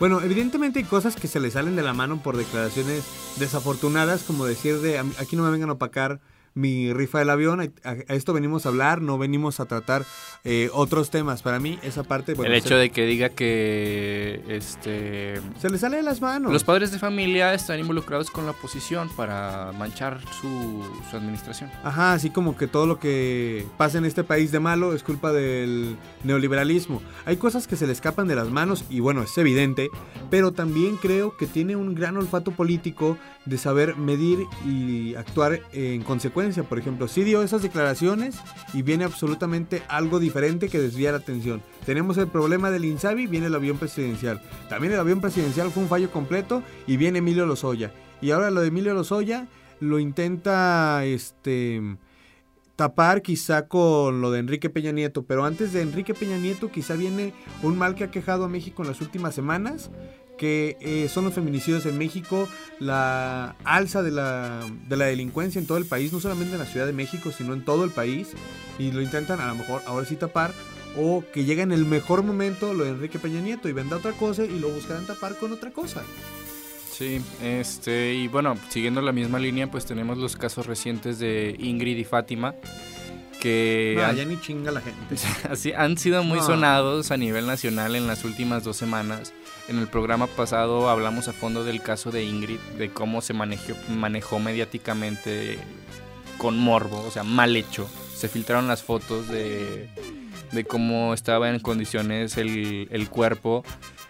Bueno, 0.00 0.22
evidentemente 0.22 0.78
hay 0.78 0.86
cosas 0.86 1.16
que 1.16 1.28
se 1.28 1.38
le 1.38 1.50
salen 1.50 1.76
de 1.76 1.82
la 1.82 1.92
mano 1.92 2.22
por 2.22 2.38
declaraciones 2.38 3.04
desafortunadas, 3.38 4.22
como 4.22 4.46
decir 4.46 4.78
de 4.78 5.00
aquí 5.00 5.36
no 5.36 5.42
me 5.42 5.50
vengan 5.50 5.68
a 5.68 5.74
opacar 5.74 6.18
mi 6.56 6.92
rifa 6.92 7.20
del 7.20 7.30
avión. 7.30 7.60
A, 7.84 7.92
esto 8.08 8.32
venimos 8.32 8.66
a 8.66 8.70
hablar, 8.70 9.02
no 9.02 9.18
venimos 9.18 9.60
a 9.60 9.66
tratar 9.66 10.04
eh, 10.42 10.70
otros 10.72 11.10
temas. 11.10 11.42
Para 11.42 11.60
mí, 11.60 11.78
esa 11.82 12.02
parte. 12.02 12.32
el 12.32 12.54
hecho 12.54 12.76
de 12.76 12.90
que 12.90 13.06
diga 13.06 13.28
que. 13.28 14.42
este 14.48 15.40
Se 15.60 15.70
le 15.70 15.78
sale 15.78 15.98
de 15.98 16.02
las 16.02 16.20
manos. 16.20 16.52
Los 16.52 16.64
padres 16.64 16.90
de 16.90 16.98
familia 16.98 17.54
están 17.54 17.78
involucrados 17.78 18.30
con 18.30 18.46
la 18.46 18.52
oposición 18.52 19.08
para 19.16 19.72
manchar 19.78 20.20
su, 20.40 20.82
su 21.10 21.16
administración. 21.16 21.70
Ajá, 21.84 22.14
así 22.14 22.30
como 22.30 22.56
que 22.56 22.66
todo 22.66 22.86
lo 22.86 22.98
que 22.98 23.66
pasa 23.76 23.98
en 23.98 24.06
este 24.06 24.24
país 24.24 24.50
de 24.50 24.58
malo 24.58 24.94
es 24.94 25.02
culpa 25.02 25.32
del 25.32 25.96
neoliberalismo. 26.24 27.02
Hay 27.26 27.36
cosas 27.36 27.66
que 27.66 27.76
se 27.76 27.86
le 27.86 27.92
escapan 27.92 28.26
de 28.26 28.34
las 28.34 28.48
manos 28.48 28.84
y 28.88 29.00
bueno, 29.00 29.22
es 29.22 29.36
evidente, 29.36 29.90
pero 30.30 30.52
también 30.52 30.96
creo 30.96 31.36
que 31.36 31.46
tiene 31.46 31.76
un 31.76 31.94
gran 31.94 32.16
olfato 32.16 32.50
político 32.50 33.18
de 33.46 33.58
saber 33.58 33.96
medir 33.96 34.40
y 34.66 35.14
actuar 35.14 35.60
en 35.72 36.02
consecuencia. 36.02 36.64
Por 36.64 36.78
ejemplo, 36.78 37.08
si 37.08 37.24
dio 37.24 37.42
esas 37.42 37.62
declaraciones 37.62 38.36
y 38.74 38.82
viene 38.82 39.04
absolutamente 39.04 39.82
algo 39.88 40.18
diferente 40.18 40.68
que 40.68 40.80
desvía 40.80 41.12
la 41.12 41.18
atención. 41.18 41.62
Tenemos 41.86 42.18
el 42.18 42.28
problema 42.28 42.70
del 42.70 42.84
Insabi, 42.84 43.26
viene 43.26 43.46
el 43.46 43.54
avión 43.54 43.78
presidencial. 43.78 44.42
También 44.68 44.92
el 44.92 45.00
avión 45.00 45.20
presidencial 45.20 45.70
fue 45.70 45.84
un 45.84 45.88
fallo 45.88 46.10
completo 46.10 46.62
y 46.86 46.96
viene 46.96 47.20
Emilio 47.20 47.46
Lozoya. 47.46 47.92
Y 48.20 48.32
ahora 48.32 48.50
lo 48.50 48.60
de 48.60 48.68
Emilio 48.68 48.94
Lozoya 48.94 49.46
lo 49.80 49.98
intenta 49.98 51.04
este 51.04 51.80
tapar 52.76 53.22
quizá 53.22 53.68
con 53.68 54.20
lo 54.20 54.30
de 54.30 54.38
Enrique 54.38 54.68
Peña 54.68 54.92
Nieto, 54.92 55.24
pero 55.24 55.44
antes 55.44 55.72
de 55.72 55.80
Enrique 55.80 56.12
Peña 56.12 56.36
Nieto 56.36 56.70
quizá 56.70 56.94
viene 56.94 57.32
un 57.62 57.78
mal 57.78 57.94
que 57.94 58.04
ha 58.04 58.10
quejado 58.10 58.44
a 58.44 58.48
México 58.48 58.82
en 58.82 58.88
las 58.88 59.00
últimas 59.00 59.34
semanas, 59.34 59.90
que 60.36 60.76
eh, 60.80 61.08
son 61.08 61.24
los 61.24 61.34
feminicidios 61.34 61.86
en 61.86 61.98
México, 61.98 62.48
la 62.78 63.56
alza 63.64 64.02
de 64.02 64.10
la, 64.10 64.60
de 64.88 64.96
la 64.96 65.06
delincuencia 65.06 65.58
en 65.58 65.66
todo 65.66 65.78
el 65.78 65.86
país, 65.86 66.12
no 66.12 66.20
solamente 66.20 66.54
en 66.54 66.60
la 66.60 66.66
Ciudad 66.66 66.86
de 66.86 66.92
México, 66.92 67.32
sino 67.36 67.54
en 67.54 67.64
todo 67.64 67.84
el 67.84 67.90
país, 67.90 68.28
y 68.78 68.92
lo 68.92 69.00
intentan 69.00 69.40
a 69.40 69.48
lo 69.48 69.54
mejor 69.54 69.82
ahora 69.86 70.06
sí 70.06 70.16
tapar, 70.16 70.52
o 70.96 71.24
que 71.32 71.44
llega 71.44 71.62
en 71.62 71.72
el 71.72 71.84
mejor 71.84 72.22
momento 72.22 72.72
lo 72.72 72.84
de 72.84 72.90
Enrique 72.90 73.18
Peña 73.18 73.40
Nieto 73.40 73.68
y 73.68 73.72
venda 73.72 73.96
otra 73.96 74.12
cosa 74.12 74.44
y 74.44 74.58
lo 74.58 74.68
buscarán 74.70 75.06
tapar 75.06 75.36
con 75.36 75.52
otra 75.52 75.70
cosa. 75.70 76.02
Sí, 76.90 77.20
este, 77.42 78.14
y 78.14 78.28
bueno, 78.28 78.56
siguiendo 78.70 79.02
la 79.02 79.12
misma 79.12 79.38
línea, 79.38 79.70
pues 79.70 79.84
tenemos 79.84 80.16
los 80.16 80.34
casos 80.36 80.66
recientes 80.66 81.18
de 81.18 81.54
Ingrid 81.58 81.98
y 81.98 82.04
Fátima, 82.04 82.54
que 83.40 83.94
ya 84.16 84.24
ni 84.24 84.40
chinga 84.40 84.70
la 84.70 84.80
gente. 84.80 85.16
así, 85.50 85.72
han 85.72 85.98
sido 85.98 86.22
muy 86.22 86.40
sonados 86.40 87.10
a 87.10 87.18
nivel 87.18 87.46
nacional 87.46 87.96
en 87.96 88.06
las 88.06 88.24
últimas 88.24 88.64
dos 88.64 88.78
semanas. 88.78 89.34
En 89.68 89.78
el 89.78 89.88
programa 89.88 90.26
pasado 90.28 90.88
hablamos 90.88 91.26
a 91.28 91.32
fondo 91.32 91.64
del 91.64 91.82
caso 91.82 92.10
de 92.10 92.24
Ingrid, 92.24 92.60
de 92.78 92.90
cómo 92.90 93.20
se 93.20 93.34
manejó, 93.34 93.74
manejó 93.88 94.38
mediáticamente 94.38 95.58
con 96.38 96.56
morbo, 96.56 97.04
o 97.04 97.10
sea, 97.10 97.24
mal 97.24 97.56
hecho. 97.56 97.88
Se 98.14 98.28
filtraron 98.28 98.68
las 98.68 98.82
fotos 98.82 99.28
de, 99.28 99.88
de 100.52 100.64
cómo 100.64 101.14
estaba 101.14 101.50
en 101.50 101.58
condiciones 101.58 102.36
el, 102.36 102.88
el 102.90 103.08
cuerpo 103.08 103.64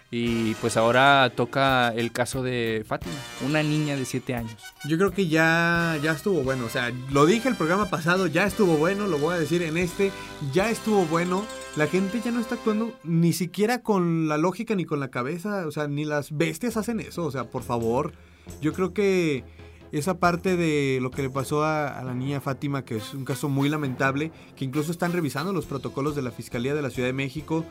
y 0.09 0.53
pues 0.55 0.77
ahora 0.77 1.31
toca 1.35 1.89
el 1.93 2.11
caso 2.11 2.41
de 2.41 2.85
Fátima, 2.87 3.15
una 3.45 3.61
niña 3.61 3.95
de 3.97 4.05
7 4.05 4.35
años. 4.35 4.55
Yo 4.85 4.97
creo 4.97 5.11
que 5.11 5.27
ya, 5.27 5.97
ya 6.01 6.11
estuvo 6.11 6.43
bueno. 6.43 6.65
O 6.65 6.69
sea, 6.69 6.91
lo 7.11 7.25
dije 7.25 7.49
el 7.49 7.55
programa 7.55 7.89
pasado, 7.89 8.27
ya 8.27 8.45
estuvo 8.45 8.77
bueno, 8.77 9.07
lo 9.07 9.17
voy 9.17 9.35
a 9.35 9.39
decir 9.39 9.61
en 9.63 9.77
este, 9.77 10.11
ya 10.53 10.69
estuvo 10.69 11.05
bueno. 11.05 11.45
La 11.77 11.85
gente 11.85 12.19
ya 12.25 12.31
no 12.31 12.39
está 12.39 12.55
actuando 12.55 12.91
ni 13.03 13.33
siquiera 13.33 13.83
con 13.83 14.27
la 14.27 14.39
lógica 14.39 14.73
ni 14.73 14.83
con 14.83 14.99
la 14.99 15.09
cabeza. 15.09 15.67
O 15.67 15.71
sea, 15.71 15.87
ni 15.87 16.05
las 16.05 16.35
bestias 16.35 16.75
hacen 16.75 16.99
eso. 16.99 17.23
O 17.23 17.29
sea, 17.29 17.51
por 17.51 17.61
favor. 17.61 18.13
Yo 18.61 18.73
creo 18.73 18.95
que 18.95 19.43
esa 19.91 20.19
parte 20.19 20.55
de 20.57 20.99
lo 21.01 21.11
que 21.11 21.21
le 21.21 21.29
pasó 21.29 21.63
a, 21.63 22.01
la 22.03 22.13
niña 22.13 22.41
Fátima, 22.41 22.83
que 22.83 22.97
es 22.97 23.13
un 23.13 23.25
caso 23.25 23.49
muy 23.49 23.69
lamentable, 23.69 24.31
que 24.55 24.65
incluso 24.65 24.91
están 24.91 25.13
revisando 25.13 25.53
los 25.53 25.65
protocolos 25.65 26.15
de 26.15 26.21
la 26.21 26.31
Fiscalía 26.31 26.75
de 26.75 26.81
la 26.81 26.89
Ciudad 26.89 27.09
de 27.09 27.13
México, 27.13 27.65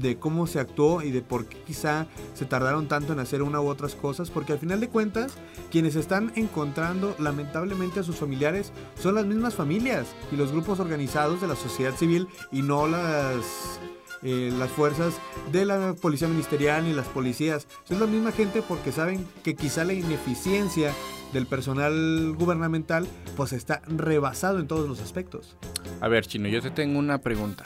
de 0.00 0.18
cómo 0.18 0.46
se 0.46 0.60
actuó 0.60 1.02
y 1.02 1.10
de 1.10 1.22
por 1.22 1.46
qué 1.46 1.58
quizá 1.66 2.06
se 2.34 2.44
tardaron 2.44 2.88
tanto 2.88 3.12
en 3.12 3.20
hacer 3.20 3.42
una 3.42 3.60
u 3.60 3.68
otras 3.68 3.94
cosas, 3.94 4.30
porque 4.30 4.52
al 4.52 4.58
final 4.58 4.80
de 4.80 4.88
cuentas, 4.88 5.34
quienes 5.70 5.96
están 5.96 6.32
encontrando 6.36 7.14
lamentablemente 7.18 8.00
a 8.00 8.02
sus 8.02 8.16
familiares 8.16 8.72
son 8.98 9.14
las 9.14 9.26
mismas 9.26 9.54
familias 9.54 10.14
y 10.32 10.36
los 10.36 10.52
grupos 10.52 10.80
organizados 10.80 11.40
de 11.40 11.48
la 11.48 11.56
sociedad 11.56 11.94
civil 11.94 12.28
y 12.52 12.62
no 12.62 12.86
las 12.86 13.80
eh, 14.22 14.52
las 14.58 14.70
fuerzas 14.70 15.14
de 15.52 15.64
la 15.64 15.94
policía 15.94 16.28
ministerial 16.28 16.84
ni 16.84 16.92
las 16.92 17.06
policías. 17.08 17.66
Es 17.88 17.98
la 17.98 18.06
misma 18.06 18.32
gente 18.32 18.62
porque 18.62 18.92
saben 18.92 19.26
que 19.42 19.54
quizá 19.54 19.84
la 19.84 19.92
ineficiencia 19.92 20.92
del 21.32 21.46
personal 21.46 22.34
gubernamental 22.36 23.06
pues 23.36 23.52
está 23.52 23.82
rebasado 23.86 24.58
en 24.58 24.66
todos 24.66 24.88
los 24.88 25.00
aspectos. 25.00 25.56
A 26.00 26.08
ver, 26.08 26.26
Chino, 26.26 26.48
yo 26.48 26.62
te 26.62 26.70
tengo 26.70 26.98
una 26.98 27.18
pregunta. 27.18 27.64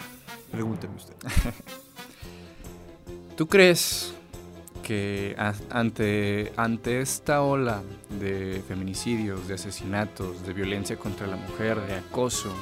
Pregúnteme 0.50 0.97
usted. 0.97 1.14
¿Tú 3.37 3.47
crees 3.47 4.14
que 4.83 5.37
ante, 5.71 6.52
ante 6.57 7.00
esta 7.00 7.42
ola 7.42 7.83
de 8.19 8.62
feminicidios, 8.66 9.47
de 9.47 9.54
asesinatos, 9.54 10.45
de 10.45 10.52
violencia 10.52 10.97
contra 10.97 11.26
la 11.26 11.37
mujer, 11.37 11.80
de 11.87 11.95
acoso, 11.95 12.52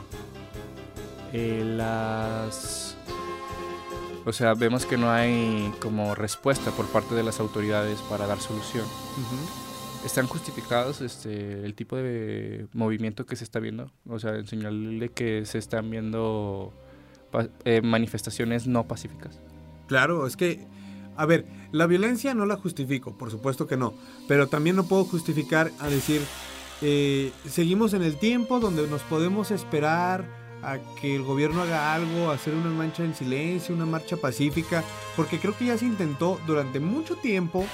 eh, 1.32 1.62
las... 1.64 2.87
O 4.28 4.32
sea, 4.34 4.52
vemos 4.52 4.84
que 4.84 4.98
no 4.98 5.10
hay 5.10 5.72
como 5.80 6.14
respuesta 6.14 6.70
por 6.72 6.84
parte 6.88 7.14
de 7.14 7.22
las 7.22 7.40
autoridades 7.40 8.00
para 8.10 8.26
dar 8.26 8.38
solución. 8.38 8.84
Están 10.04 10.26
justificados 10.26 11.00
este 11.00 11.64
el 11.64 11.74
tipo 11.74 11.96
de 11.96 12.66
movimiento 12.74 13.24
que 13.24 13.36
se 13.36 13.44
está 13.44 13.58
viendo 13.58 13.90
o 14.06 14.18
sea 14.18 14.36
en 14.36 14.46
señal 14.46 15.00
de 15.00 15.08
que 15.08 15.46
se 15.46 15.56
están 15.56 15.88
viendo 15.88 16.74
eh, 17.64 17.80
manifestaciones 17.80 18.66
no 18.66 18.86
pacíficas. 18.86 19.40
Claro 19.86 20.26
es 20.26 20.36
que 20.36 20.66
a 21.16 21.24
ver 21.24 21.46
la 21.72 21.86
violencia 21.86 22.34
no 22.34 22.44
la 22.44 22.56
justifico 22.56 23.16
por 23.16 23.30
supuesto 23.30 23.66
que 23.66 23.78
no 23.78 23.94
pero 24.28 24.46
también 24.46 24.76
no 24.76 24.86
puedo 24.86 25.04
justificar 25.04 25.72
a 25.80 25.88
decir 25.88 26.20
eh, 26.82 27.32
seguimos 27.46 27.94
en 27.94 28.02
el 28.02 28.18
tiempo 28.18 28.60
donde 28.60 28.86
nos 28.86 29.02
podemos 29.02 29.50
esperar 29.50 30.26
a 30.62 30.78
que 31.00 31.16
el 31.16 31.22
gobierno 31.22 31.62
haga 31.62 31.94
algo, 31.94 32.30
hacer 32.30 32.54
una 32.54 32.70
marcha 32.70 33.04
en 33.04 33.14
silencio, 33.14 33.74
una 33.74 33.86
marcha 33.86 34.16
pacífica, 34.16 34.84
porque 35.16 35.38
creo 35.38 35.56
que 35.56 35.66
ya 35.66 35.78
se 35.78 35.84
intentó 35.84 36.40
durante 36.46 36.80
mucho 36.80 37.16
tiempo. 37.16 37.64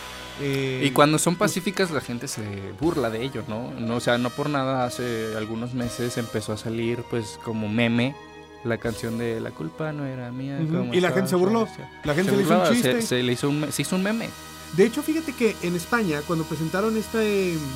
Eh, 0.41 0.83
y 0.85 0.91
cuando 0.91 1.19
son 1.19 1.37
pacíficas 1.37 1.93
la 1.93 2.01
gente 2.01 2.27
se 2.27 2.43
burla 2.81 3.09
de 3.09 3.23
ello, 3.23 3.45
¿no? 3.49 3.71
¿no? 3.71 3.97
O 3.97 4.01
sea, 4.01 4.19
no 4.19 4.31
por 4.31 4.51
nada 4.51 4.85
hace 4.85 5.37
algunos 5.37 5.75
meses 5.75 6.19
empezó 6.19 6.53
a 6.53 6.57
salir 6.57 7.05
pues 7.09 7.39
como 7.45 7.69
meme 7.69 8.17
la 8.65 8.79
canción 8.79 9.19
de 9.19 9.41
La 9.41 9.51
culpa 9.51 9.93
no 9.93 10.05
era 10.07 10.33
mía. 10.33 10.61
Y 10.93 11.01
la 11.01 11.13
gente 11.13 11.31
se 11.31 11.37
burló. 11.37 11.69
la 12.03 12.15
gente 12.15 12.31
se, 12.31 12.37
le 12.37 12.43
hizo 12.43 12.59
un 12.59 12.69
chiste. 12.73 13.03
Se, 13.03 13.23
le 13.23 13.33
hizo 13.33 13.49
un, 13.49 13.71
se 13.71 13.83
hizo 13.83 13.97
un 13.97 14.03
meme. 14.03 14.29
De 14.77 14.85
hecho, 14.85 15.03
fíjate 15.03 15.33
que 15.33 15.55
en 15.63 15.77
España, 15.77 16.21
cuando 16.27 16.45
presentaron 16.45 16.97
esta, 16.97 17.21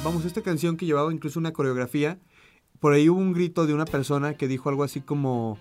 vamos, 0.02 0.24
esta 0.24 0.42
canción 0.42 0.76
que 0.76 0.84
llevaba 0.84 1.12
incluso 1.12 1.38
una 1.38 1.52
coreografía, 1.52 2.18
por 2.80 2.92
ahí 2.92 3.08
hubo 3.08 3.18
un 3.18 3.32
grito 3.32 3.66
de 3.66 3.74
una 3.74 3.84
persona 3.84 4.34
que 4.34 4.48
dijo 4.48 4.68
algo 4.68 4.84
así 4.84 5.00
como, 5.00 5.58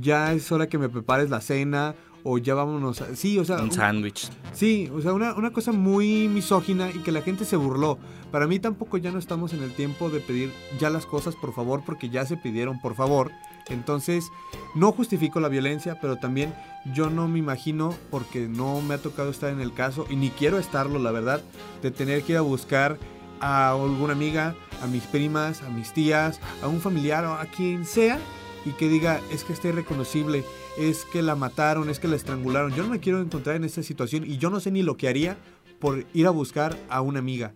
ya 0.00 0.32
es 0.32 0.52
hora 0.52 0.68
que 0.68 0.78
me 0.78 0.88
prepares 0.88 1.30
la 1.30 1.40
cena 1.40 1.94
o 2.24 2.38
ya 2.38 2.54
vámonos. 2.54 3.00
A... 3.00 3.16
Sí, 3.16 3.38
o 3.38 3.44
sea... 3.44 3.62
Un 3.62 3.72
sándwich. 3.72 4.28
Sí, 4.52 4.90
o 4.94 5.00
sea, 5.00 5.12
una, 5.12 5.34
una, 5.34 5.52
cosa 5.52 5.72
muy 5.72 6.28
misógina 6.28 6.90
y 6.90 6.98
que 6.98 7.12
la 7.12 7.22
gente 7.22 7.44
se 7.44 7.56
burló. 7.56 7.98
Para 8.30 8.46
mí 8.46 8.58
tampoco 8.58 8.98
ya 8.98 9.10
no 9.10 9.18
estamos 9.18 9.54
en 9.54 9.62
el 9.62 9.72
tiempo 9.72 10.10
de 10.10 10.20
pedir 10.20 10.52
ya 10.78 10.90
las 10.90 11.06
cosas 11.06 11.34
por 11.36 11.54
favor 11.54 11.82
porque 11.86 12.10
ya 12.10 12.26
se 12.26 12.36
pidieron 12.36 12.80
por 12.80 12.94
favor. 12.94 13.30
Entonces, 13.68 14.30
no 14.74 14.92
justifico 14.92 15.40
la 15.40 15.48
violencia, 15.48 15.98
pero 16.00 16.16
también 16.16 16.54
yo 16.94 17.10
no 17.10 17.28
me 17.28 17.38
imagino, 17.38 17.94
porque 18.10 18.48
no 18.48 18.80
me 18.80 18.94
ha 18.94 18.98
tocado 18.98 19.30
estar 19.30 19.52
en 19.52 19.60
el 19.60 19.74
caso 19.74 20.06
y 20.08 20.16
ni 20.16 20.30
quiero 20.30 20.58
estarlo, 20.58 20.98
la 20.98 21.10
verdad, 21.10 21.42
de 21.82 21.90
tener 21.90 22.22
que 22.22 22.32
ir 22.32 22.38
a 22.38 22.42
buscar 22.42 22.98
a 23.40 23.70
alguna 23.72 24.12
amiga, 24.12 24.54
a 24.82 24.86
mis 24.86 25.04
primas, 25.04 25.62
a 25.62 25.70
mis 25.70 25.92
tías, 25.92 26.40
a 26.62 26.68
un 26.68 26.80
familiar 26.80 27.24
o 27.24 27.34
a 27.34 27.46
quien 27.46 27.84
sea 27.84 28.18
y 28.64 28.70
que 28.72 28.88
diga 28.88 29.20
es 29.30 29.44
que 29.44 29.52
está 29.52 29.68
irreconocible, 29.68 30.44
es 30.76 31.04
que 31.04 31.22
la 31.22 31.34
mataron, 31.34 31.90
es 31.90 31.98
que 31.98 32.08
la 32.08 32.16
estrangularon. 32.16 32.74
Yo 32.74 32.82
no 32.82 32.90
me 32.90 33.00
quiero 33.00 33.20
encontrar 33.20 33.56
en 33.56 33.64
esa 33.64 33.82
situación 33.82 34.24
y 34.24 34.38
yo 34.38 34.50
no 34.50 34.60
sé 34.60 34.70
ni 34.70 34.82
lo 34.82 34.96
que 34.96 35.08
haría 35.08 35.36
por 35.78 36.04
ir 36.12 36.26
a 36.26 36.30
buscar 36.30 36.76
a 36.88 37.00
una 37.00 37.18
amiga. 37.18 37.52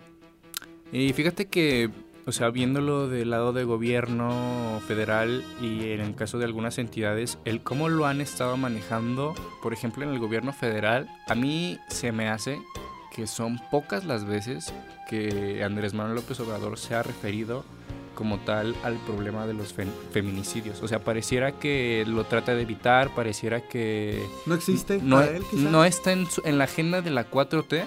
Y 0.92 1.12
fíjate 1.12 1.46
que, 1.46 1.90
o 2.26 2.32
sea, 2.32 2.50
viéndolo 2.50 3.08
del 3.08 3.30
lado 3.30 3.52
de 3.52 3.64
gobierno 3.64 4.80
federal 4.86 5.44
y 5.60 5.90
en 5.90 6.00
el 6.00 6.14
caso 6.14 6.38
de 6.38 6.44
algunas 6.44 6.78
entidades, 6.78 7.38
el 7.44 7.62
cómo 7.62 7.88
lo 7.88 8.06
han 8.06 8.20
estado 8.20 8.56
manejando, 8.56 9.34
por 9.62 9.72
ejemplo, 9.72 10.04
en 10.04 10.10
el 10.10 10.18
gobierno 10.18 10.52
federal, 10.52 11.08
a 11.28 11.34
mí 11.34 11.78
se 11.88 12.12
me 12.12 12.28
hace 12.28 12.60
que 13.14 13.26
son 13.26 13.60
pocas 13.70 14.04
las 14.04 14.24
veces 14.24 14.72
que 15.08 15.62
Andrés 15.64 15.94
Manuel 15.94 16.16
López 16.16 16.40
Obrador 16.40 16.78
se 16.78 16.94
ha 16.94 17.02
referido 17.02 17.64
como 18.14 18.38
tal 18.38 18.74
al 18.82 18.96
problema 18.98 19.46
de 19.46 19.54
los 19.54 19.74
feminicidios. 20.12 20.82
O 20.82 20.88
sea, 20.88 21.00
pareciera 21.00 21.52
que 21.52 22.04
lo 22.06 22.24
trata 22.24 22.54
de 22.54 22.62
evitar, 22.62 23.14
pareciera 23.14 23.60
que... 23.68 24.24
No 24.46 24.54
existe. 24.54 25.00
No, 25.02 25.22
e, 25.22 25.40
no 25.52 25.84
está 25.84 26.12
en, 26.12 26.26
en, 26.44 26.58
la 26.58 26.64
agenda 26.64 27.02
de 27.02 27.10
la 27.10 27.30
4T. 27.30 27.84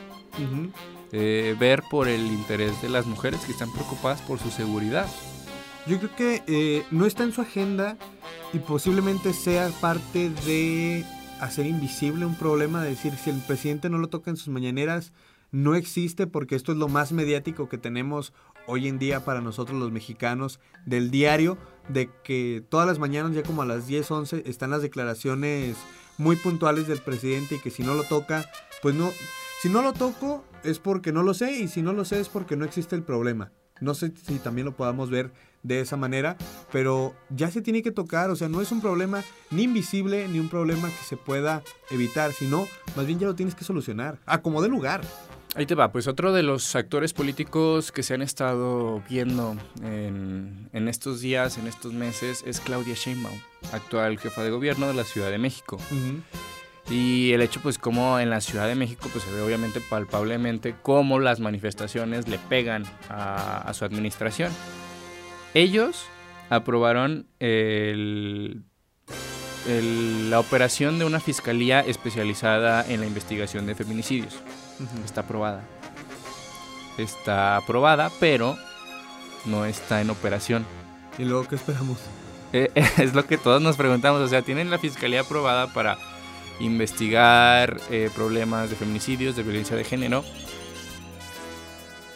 Eh, 1.11 1.55
ver 1.59 1.83
por 1.89 2.07
el 2.07 2.25
interés 2.25 2.81
de 2.81 2.89
las 2.89 3.05
mujeres 3.05 3.39
que 3.41 3.51
están 3.51 3.71
preocupadas 3.71 4.21
por 4.21 4.39
su 4.39 4.49
seguridad. 4.49 5.07
Yo 5.87 5.97
creo 5.99 6.15
que 6.15 6.43
eh, 6.47 6.83
no 6.91 7.05
está 7.05 7.23
en 7.23 7.31
su 7.31 7.41
agenda 7.41 7.97
y 8.51 8.59
posiblemente 8.59 9.31
sea 9.33 9.69
parte 9.79 10.29
de 10.45 11.05
hacer 11.39 11.65
invisible 11.65 12.25
un 12.25 12.35
problema, 12.35 12.83
de 12.83 12.89
decir, 12.89 13.13
si 13.15 13.29
el 13.29 13.39
presidente 13.39 13.89
no 13.89 13.97
lo 13.97 14.07
toca 14.07 14.31
en 14.31 14.37
sus 14.37 14.49
mañaneras, 14.49 15.13
no 15.51 15.75
existe 15.75 16.27
porque 16.27 16.55
esto 16.55 16.71
es 16.71 16.77
lo 16.77 16.87
más 16.87 17.11
mediático 17.11 17.69
que 17.69 17.77
tenemos 17.77 18.33
hoy 18.67 18.87
en 18.87 18.99
día 18.99 19.23
para 19.23 19.41
nosotros 19.41 19.79
los 19.79 19.91
mexicanos 19.91 20.59
del 20.85 21.11
diario, 21.11 21.57
de 21.87 22.09
que 22.23 22.63
todas 22.69 22.87
las 22.87 22.99
mañanas, 22.99 23.33
ya 23.33 23.43
como 23.43 23.61
a 23.61 23.65
las 23.65 23.87
10, 23.87 24.09
11, 24.11 24.43
están 24.47 24.71
las 24.71 24.81
declaraciones 24.81 25.77
muy 26.17 26.35
puntuales 26.35 26.87
del 26.87 26.99
presidente 26.99 27.55
y 27.55 27.59
que 27.59 27.71
si 27.71 27.83
no 27.83 27.93
lo 27.93 28.03
toca, 28.03 28.49
pues 28.81 28.95
no, 28.95 29.11
si 29.61 29.69
no 29.69 29.81
lo 29.81 29.93
toco 29.93 30.43
es 30.63 30.79
porque 30.79 31.11
no 31.11 31.23
lo 31.23 31.33
sé 31.33 31.51
y 31.51 31.67
si 31.67 31.81
no 31.81 31.93
lo 31.93 32.05
sé 32.05 32.19
es 32.19 32.29
porque 32.29 32.55
no 32.55 32.65
existe 32.65 32.95
el 32.95 33.03
problema. 33.03 33.51
No 33.81 33.93
sé 33.93 34.13
si 34.25 34.39
también 34.39 34.65
lo 34.65 34.75
podamos 34.75 35.09
ver 35.09 35.31
de 35.63 35.81
esa 35.81 35.97
manera, 35.97 36.37
pero 36.71 37.15
ya 37.29 37.49
se 37.49 37.61
tiene 37.61 37.81
que 37.81 37.91
tocar, 37.91 38.29
o 38.29 38.35
sea, 38.35 38.47
no 38.47 38.61
es 38.61 38.71
un 38.71 38.81
problema 38.81 39.23
ni 39.49 39.63
invisible 39.63 40.27
ni 40.27 40.39
un 40.39 40.47
problema 40.47 40.89
que 40.89 41.03
se 41.03 41.17
pueda 41.17 41.63
evitar, 41.89 42.33
sino 42.33 42.67
más 42.95 43.05
bien 43.07 43.19
ya 43.19 43.27
lo 43.27 43.35
tienes 43.35 43.55
que 43.55 43.63
solucionar, 43.63 44.19
a 44.25 44.41
como 44.41 44.61
de 44.61 44.69
lugar. 44.69 45.01
Ahí 45.55 45.65
te 45.65 45.73
va, 45.73 45.91
pues 45.91 46.07
otro 46.07 46.33
de 46.33 46.43
los 46.43 46.75
actores 46.75 47.13
políticos 47.13 47.91
que 47.91 48.03
se 48.03 48.13
han 48.13 48.21
estado 48.21 49.01
viendo 49.09 49.55
en, 49.81 50.87
estos 50.87 51.21
días, 51.21 51.57
en 51.57 51.67
estos 51.67 51.93
meses, 51.93 52.43
es 52.45 52.59
Claudia 52.59 52.93
Sheinbaum, 52.93 53.39
actual 53.71 54.19
jefa 54.19 54.43
de 54.43 54.51
gobierno 54.51 54.87
de 54.87 54.93
la 54.93 55.05
Ciudad 55.05 55.31
de 55.31 55.37
México. 55.37 55.77
Y 56.89 57.31
el 57.33 57.41
hecho, 57.41 57.61
pues, 57.61 57.79
como 57.79 58.19
en 58.19 58.29
la 58.29 58.41
Ciudad 58.41 58.67
de 58.67 58.75
México, 58.75 59.09
pues 59.11 59.23
se 59.23 59.31
ve 59.31 59.41
obviamente 59.41 59.81
palpablemente 59.81 60.75
cómo 60.81 61.19
las 61.19 61.39
manifestaciones 61.39 62.27
le 62.27 62.37
pegan 62.37 62.85
a, 63.09 63.71
su 63.73 63.85
administración. 63.85 64.51
Ellos 65.55 66.05
aprobaron 66.49 67.25
la 70.29 70.39
operación 70.39 70.99
de 70.99 71.05
una 71.05 71.19
fiscalía 71.19 71.79
especializada 71.79 72.85
en 72.87 72.99
la 72.99 73.07
investigación 73.07 73.65
de 73.65 73.73
feminicidios. 73.73 74.35
Está 75.03 75.21
aprobada. 75.21 75.63
Está 76.99 77.57
aprobada, 77.57 78.11
pero 78.19 78.57
no 79.45 79.65
está 79.65 80.01
en 80.01 80.11
operación. 80.11 80.65
¿Y 81.17 81.23
luego 81.25 81.47
qué 81.47 81.55
esperamos? 81.55 81.97
Eh, 82.53 82.69
es 82.97 83.15
lo 83.15 83.25
que 83.25 83.37
todos 83.37 83.61
nos 83.61 83.75
preguntamos. 83.75 84.21
O 84.21 84.27
sea, 84.27 84.43
tienen 84.43 84.69
la 84.69 84.77
fiscalía 84.77 85.21
aprobada 85.21 85.73
para 85.73 85.97
investigar 86.59 87.77
eh, 87.89 88.09
problemas 88.15 88.69
de 88.69 88.75
feminicidios, 88.75 89.35
de 89.35 89.43
violencia 89.43 89.75
de 89.75 89.83
género, 89.83 90.23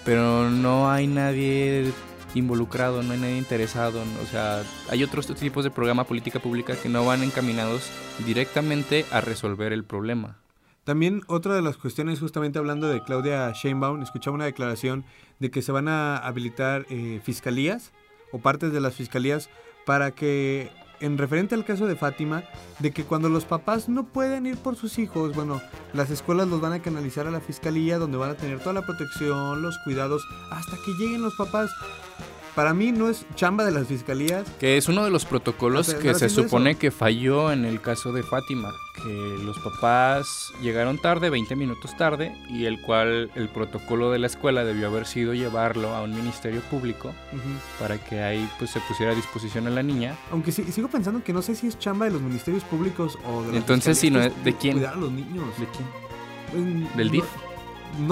pero 0.06 0.50
no 0.50 0.90
hay 0.90 1.08
nadie 1.08 1.92
involucrado, 2.36 3.04
no 3.04 3.14
hay 3.14 3.20
nadie 3.20 3.38
interesado, 3.38 4.02
o 4.22 4.26
sea, 4.26 4.64
hay 4.90 5.04
otros 5.04 5.28
tipos 5.36 5.64
de 5.64 5.72
programa 5.72 6.04
política 6.06 6.40
pública 6.40 6.76
que 6.76 6.90
no 6.90 7.06
van 7.06 7.24
encaminados 7.24 7.92
directamente 8.26 9.06
a 9.12 9.22
resolver 9.22 9.74
el 9.74 9.84
problema. 9.84 10.38
También 10.84 11.22
otra 11.28 11.54
de 11.54 11.62
las 11.62 11.78
cuestiones, 11.78 12.20
justamente 12.20 12.58
hablando 12.58 12.88
de 12.88 13.04
Claudia 13.04 13.52
Sheinbaum, 13.52 14.02
escuchaba 14.02 14.36
una 14.36 14.46
declaración 14.46 15.06
de 15.40 15.52
que 15.52 15.62
se 15.62 15.72
van 15.72 15.88
a 15.88 16.18
habilitar 16.18 16.86
eh, 16.90 17.22
fiscalías 17.24 17.92
o 18.32 18.40
partes 18.40 18.74
de 18.74 18.82
las 18.82 18.96
fiscalías 18.96 19.50
para 19.86 20.12
que 20.12 20.72
en 21.02 21.18
referente 21.18 21.56
al 21.56 21.66
caso 21.66 21.88
de 21.88 21.96
Fátima, 21.96 22.44
de 22.80 22.92
que 22.92 23.04
cuando 23.04 23.30
los 23.30 23.46
papás 23.46 23.90
no 23.90 24.06
pueden 24.06 24.46
ir 24.46 24.58
por 24.58 24.76
sus 24.76 25.00
hijos, 25.00 25.36
bueno, 25.36 25.62
las 25.94 26.10
escuelas 26.10 26.48
los 26.48 26.62
van 26.62 26.74
a 26.74 26.82
canalizar 26.82 27.28
a 27.28 27.32
la 27.32 27.40
fiscalía 27.40 27.98
donde 27.98 28.18
van 28.18 28.32
a 28.32 28.36
tener 28.36 28.60
toda 28.60 28.74
la 28.74 28.86
protección, 28.86 29.62
los 29.62 29.78
cuidados, 29.84 30.22
hasta 30.52 30.78
que 30.86 30.92
lleguen 31.00 31.22
los 31.22 31.36
papás 31.36 31.70
para 32.56 32.74
mí 32.74 32.92
no 32.92 33.10
es 33.10 33.26
chamba 33.36 33.66
de 33.66 33.72
las 33.72 33.88
fiscalías. 33.88 34.48
Que 34.60 34.78
es 34.78 34.88
uno 34.88 35.04
de 35.04 35.12
los 35.12 35.26
protocolos 35.26 35.94
que 35.94 36.14
se 36.14 36.30
supone 36.30 36.76
que 36.76 36.92
falló 36.92 37.52
en 37.52 37.66
el 37.66 37.82
caso 37.82 38.12
de 38.12 38.24
Fátima, 38.24 38.72
que 38.96 39.38
los 39.44 39.58
papás 39.60 40.52
llegaron 40.62 40.98
tarde, 40.98 41.30
20 41.30 41.56
minutos 41.56 41.96
tarde, 41.98 42.36
y 42.50 42.66
el 42.66 42.82
cual 42.82 43.32
el 43.36 43.50
protocolo 43.50 44.12
de 44.12 44.20
la 44.20 44.28
escuela 44.28 44.64
debió 44.64 44.88
haber 44.88 45.06
sido 45.06 45.34
llevarlo 45.34 45.96
a 45.96 46.02
un 46.02 46.16
ministerio 46.16 46.62
público 46.62 47.14
para 47.80 47.98
que 47.98 48.22
ahí 48.22 48.50
pues 48.58 48.72
se 48.72 48.80
pusiera 48.82 49.12
a 49.12 49.16
disposición 49.16 49.68
a 49.68 49.70
la 49.70 49.84
niña. 49.84 50.16
Aunque 50.32 50.52
sigo 50.52 50.88
pensando 50.88 51.24
que 51.24 51.34
no 51.34 51.42
sé 51.42 51.56
si 51.56 51.68
es 51.68 51.80
chamba 51.80 52.06
de 52.06 52.12
los 52.12 52.22
ministerios 52.22 52.64
públicos 52.64 53.18
o 53.26 53.44
de 53.44 53.58
Entonces, 53.58 53.98
si 53.98 54.10
no 54.10 54.22
es, 54.22 54.44
¿de 54.44 54.54
quién? 54.56 54.74
Cuidar 54.74 54.94
a 54.94 54.98
los 54.98 55.12
niños. 55.12 55.48
¿De 55.60 55.66
quién? 55.68 55.88
Pues, 56.52 56.98
¿Del 56.98 57.12
DIF? 57.12 57.24
no 57.24 57.49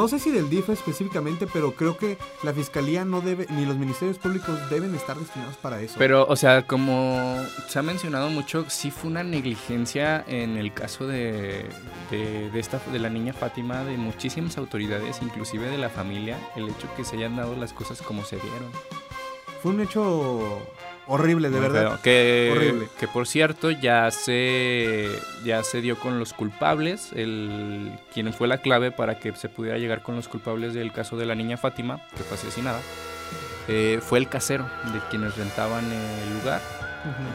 sé 0.08 0.20
si 0.20 0.32
del 0.32 0.50
DIF 0.50 0.70
específicamente, 0.70 1.48
pero 1.52 1.74
creo 1.74 1.98
que 1.98 2.18
la 2.44 2.54
fiscalía 2.54 3.06
no 3.06 3.22
debe, 3.22 3.46
ni 3.50 3.66
los 3.66 3.78
ministerios 3.78 4.18
públicos 4.18 4.70
deben 4.70 4.94
estar 4.96 5.18
destinados 5.18 5.58
para 5.58 5.82
eso. 5.82 5.96
Pero, 5.98 6.26
o 6.28 6.36
sea, 6.36 6.66
como 6.66 7.38
se 7.68 7.80
ha 7.80 7.84
mencionado 7.84 8.30
mucho, 8.30 8.66
sí 8.70 8.92
fue 8.92 9.10
una 9.12 9.24
negligencia 9.24 10.24
en 10.28 10.58
el 10.58 10.74
caso 10.74 11.08
de, 11.08 11.66
de, 12.12 12.60
esta, 12.60 12.80
de 12.92 13.00
la 13.00 13.10
niña 13.10 13.34
Fátima, 13.34 13.84
de 13.84 13.98
muchísimas 13.98 14.58
autoridades, 14.58 15.20
inclusive 15.22 15.70
de 15.70 15.78
la 15.78 15.90
familia, 15.90 16.38
el 16.56 16.70
hecho 16.70 16.88
que 16.96 17.04
se 17.04 17.18
hayan 17.18 17.36
dado 17.36 17.56
las 17.56 17.74
cosas 17.74 18.02
como 18.02 18.24
se 18.24 18.38
dieron. 18.38 18.72
Fue 19.62 19.72
un 19.72 19.82
hecho 19.82 20.62
Horrible, 21.08 21.50
de 21.50 21.60
verdad. 21.60 22.00
Que, 22.02 22.50
Horrible. 22.52 22.88
Que 23.00 23.08
por 23.08 23.28
cierto, 23.28 23.72
ya 23.72 24.12
se, 24.12 25.10
ya 25.44 25.64
se 25.64 25.82
dio 25.82 25.98
con 25.98 26.20
los 26.20 26.34
culpables. 26.34 27.12
El, 27.14 27.92
quien 28.14 28.34
fue 28.34 28.48
la 28.48 28.60
clave 28.60 28.92
para 28.92 29.20
que 29.20 29.34
se 29.36 29.50
pudiera 29.50 29.78
llegar 29.78 30.02
con 30.02 30.16
los 30.16 30.28
culpables 30.28 30.74
del 30.74 30.92
caso 30.92 31.18
de 31.18 31.26
la 31.26 31.36
niña 31.36 31.58
Fátima, 31.58 32.02
que 32.16 32.24
fue 32.24 32.38
asesinada, 32.38 32.82
eh, 33.68 34.00
fue 34.02 34.20
el 34.20 34.30
casero 34.30 34.66
de 34.94 35.00
quienes 35.10 35.36
rentaban 35.38 35.86
el 35.86 36.40
lugar. 36.40 36.62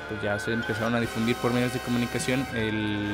Pues 0.08 0.22
ya 0.22 0.38
se 0.38 0.52
empezaron 0.52 0.94
a 0.94 1.00
difundir 1.00 1.36
por 1.36 1.52
medios 1.52 1.72
de 1.72 1.80
comunicación 1.80 2.46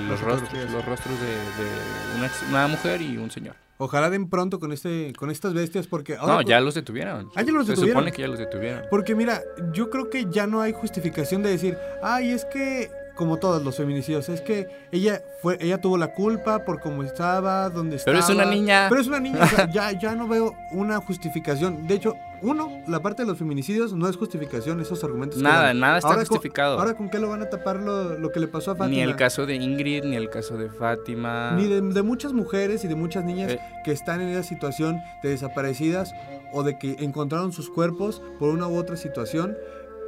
los, 0.09 0.21
rostros, 0.21 0.71
los 0.71 0.85
rostros 0.85 1.17
de, 1.21 2.49
una 2.51 2.67
mujer 2.67 3.01
y 3.03 3.17
un 3.17 3.31
señor. 3.31 3.55
Ojalá 3.81 4.11
den 4.11 4.29
pronto 4.29 4.59
con 4.59 4.73
este 4.73 5.13
con 5.17 5.31
estas 5.31 5.55
bestias 5.55 5.87
porque 5.87 6.17
ahora 6.17 6.35
No, 6.35 6.43
ya 6.43 6.61
los 6.61 6.75
detuvieron. 6.75 7.31
Ah, 7.37 7.43
ya 7.43 7.53
los 7.53 7.67
Se 7.67 7.77
supone 7.77 8.11
que 8.11 8.23
ya 8.23 8.29
los 8.29 8.39
detuvieron. 8.39 8.83
Porque 8.91 9.15
mira, 9.15 9.41
yo 9.73 9.89
creo 9.89 10.11
que 10.11 10.27
ya 10.29 10.49
no 10.49 10.61
hay 10.61 10.73
justificación 10.73 11.45
de 11.45 11.51
decir, 11.51 11.79
"Ay, 12.03 12.33
es 12.33 12.45
que 12.45 12.91
como 13.15 13.37
todos 13.37 13.63
los 13.65 13.77
feminicidios, 13.77 14.29
es 14.29 14.41
que 14.41 14.67
ella 14.91 15.23
fue 15.43 15.59
ella 15.61 15.81
tuvo 15.81 15.97
la 15.97 16.13
culpa 16.13 16.65
por 16.65 16.81
cómo 16.81 17.05
estaba, 17.05 17.71
dónde 17.71 17.97
estaba." 17.97 18.17
Pero 18.17 18.25
es 18.25 18.31
una 18.31 18.45
niña. 18.47 18.87
Pero 18.89 19.01
es 19.01 19.07
una 19.07 19.21
niña, 19.21 19.39
ya 19.73 19.93
ya 19.93 20.17
no 20.17 20.27
veo 20.27 20.57
una 20.73 20.99
justificación. 20.99 21.87
De 21.87 21.95
hecho, 21.95 22.15
uno, 22.43 22.83
la 22.87 23.01
parte 23.01 23.23
de 23.23 23.29
los 23.29 23.39
feminicidios 23.39 23.93
no 23.93 24.09
es 24.09 24.17
justificación, 24.17 24.81
esos 24.81 25.03
argumentos. 25.05 25.41
Nada, 25.41 25.75
nada 25.75 25.99
está 25.99 26.15
justificado. 26.15 26.79
ahora, 26.79 26.95
¿con 26.95 27.09
qué 27.09 27.19
lo 27.19 27.29
van 27.29 27.43
a 27.43 27.51
tapar 27.51 27.81
lo, 27.81 28.31
que 28.33 28.41
le 28.41 28.49
pasó 28.49 28.73
a 28.73 28.77
Fátima? 28.77 28.97
Ni 28.97 29.01
el 29.01 29.17
caso 29.17 29.47
de 29.47 29.57
Ingrid, 29.57 30.05
ni 30.05 30.17
el 30.17 30.31
caso 30.31 30.57
de 30.57 30.69
Fátima. 30.69 31.53
Ni 31.53 31.67
de, 31.67 32.03
muchas 32.03 32.33
mujeres 32.33 32.85
y 32.85 32.89
de 32.89 32.95
muchas 32.95 33.25
niñas 33.25 33.53
eh. 33.53 33.61
que 33.85 33.93
están 33.93 34.21
en 34.21 34.29
esa 34.29 34.43
situación 34.43 35.01
de 35.23 35.31
desaparecidas 35.31 36.15
o 36.53 36.63
de 36.63 36.79
que 36.79 36.97
encontraron 37.01 37.53
sus 37.53 37.71
cuerpos 37.71 38.23
por 38.39 38.51
una 38.51 38.69
u 38.69 38.77
otra 38.77 38.97
situación. 38.97 39.57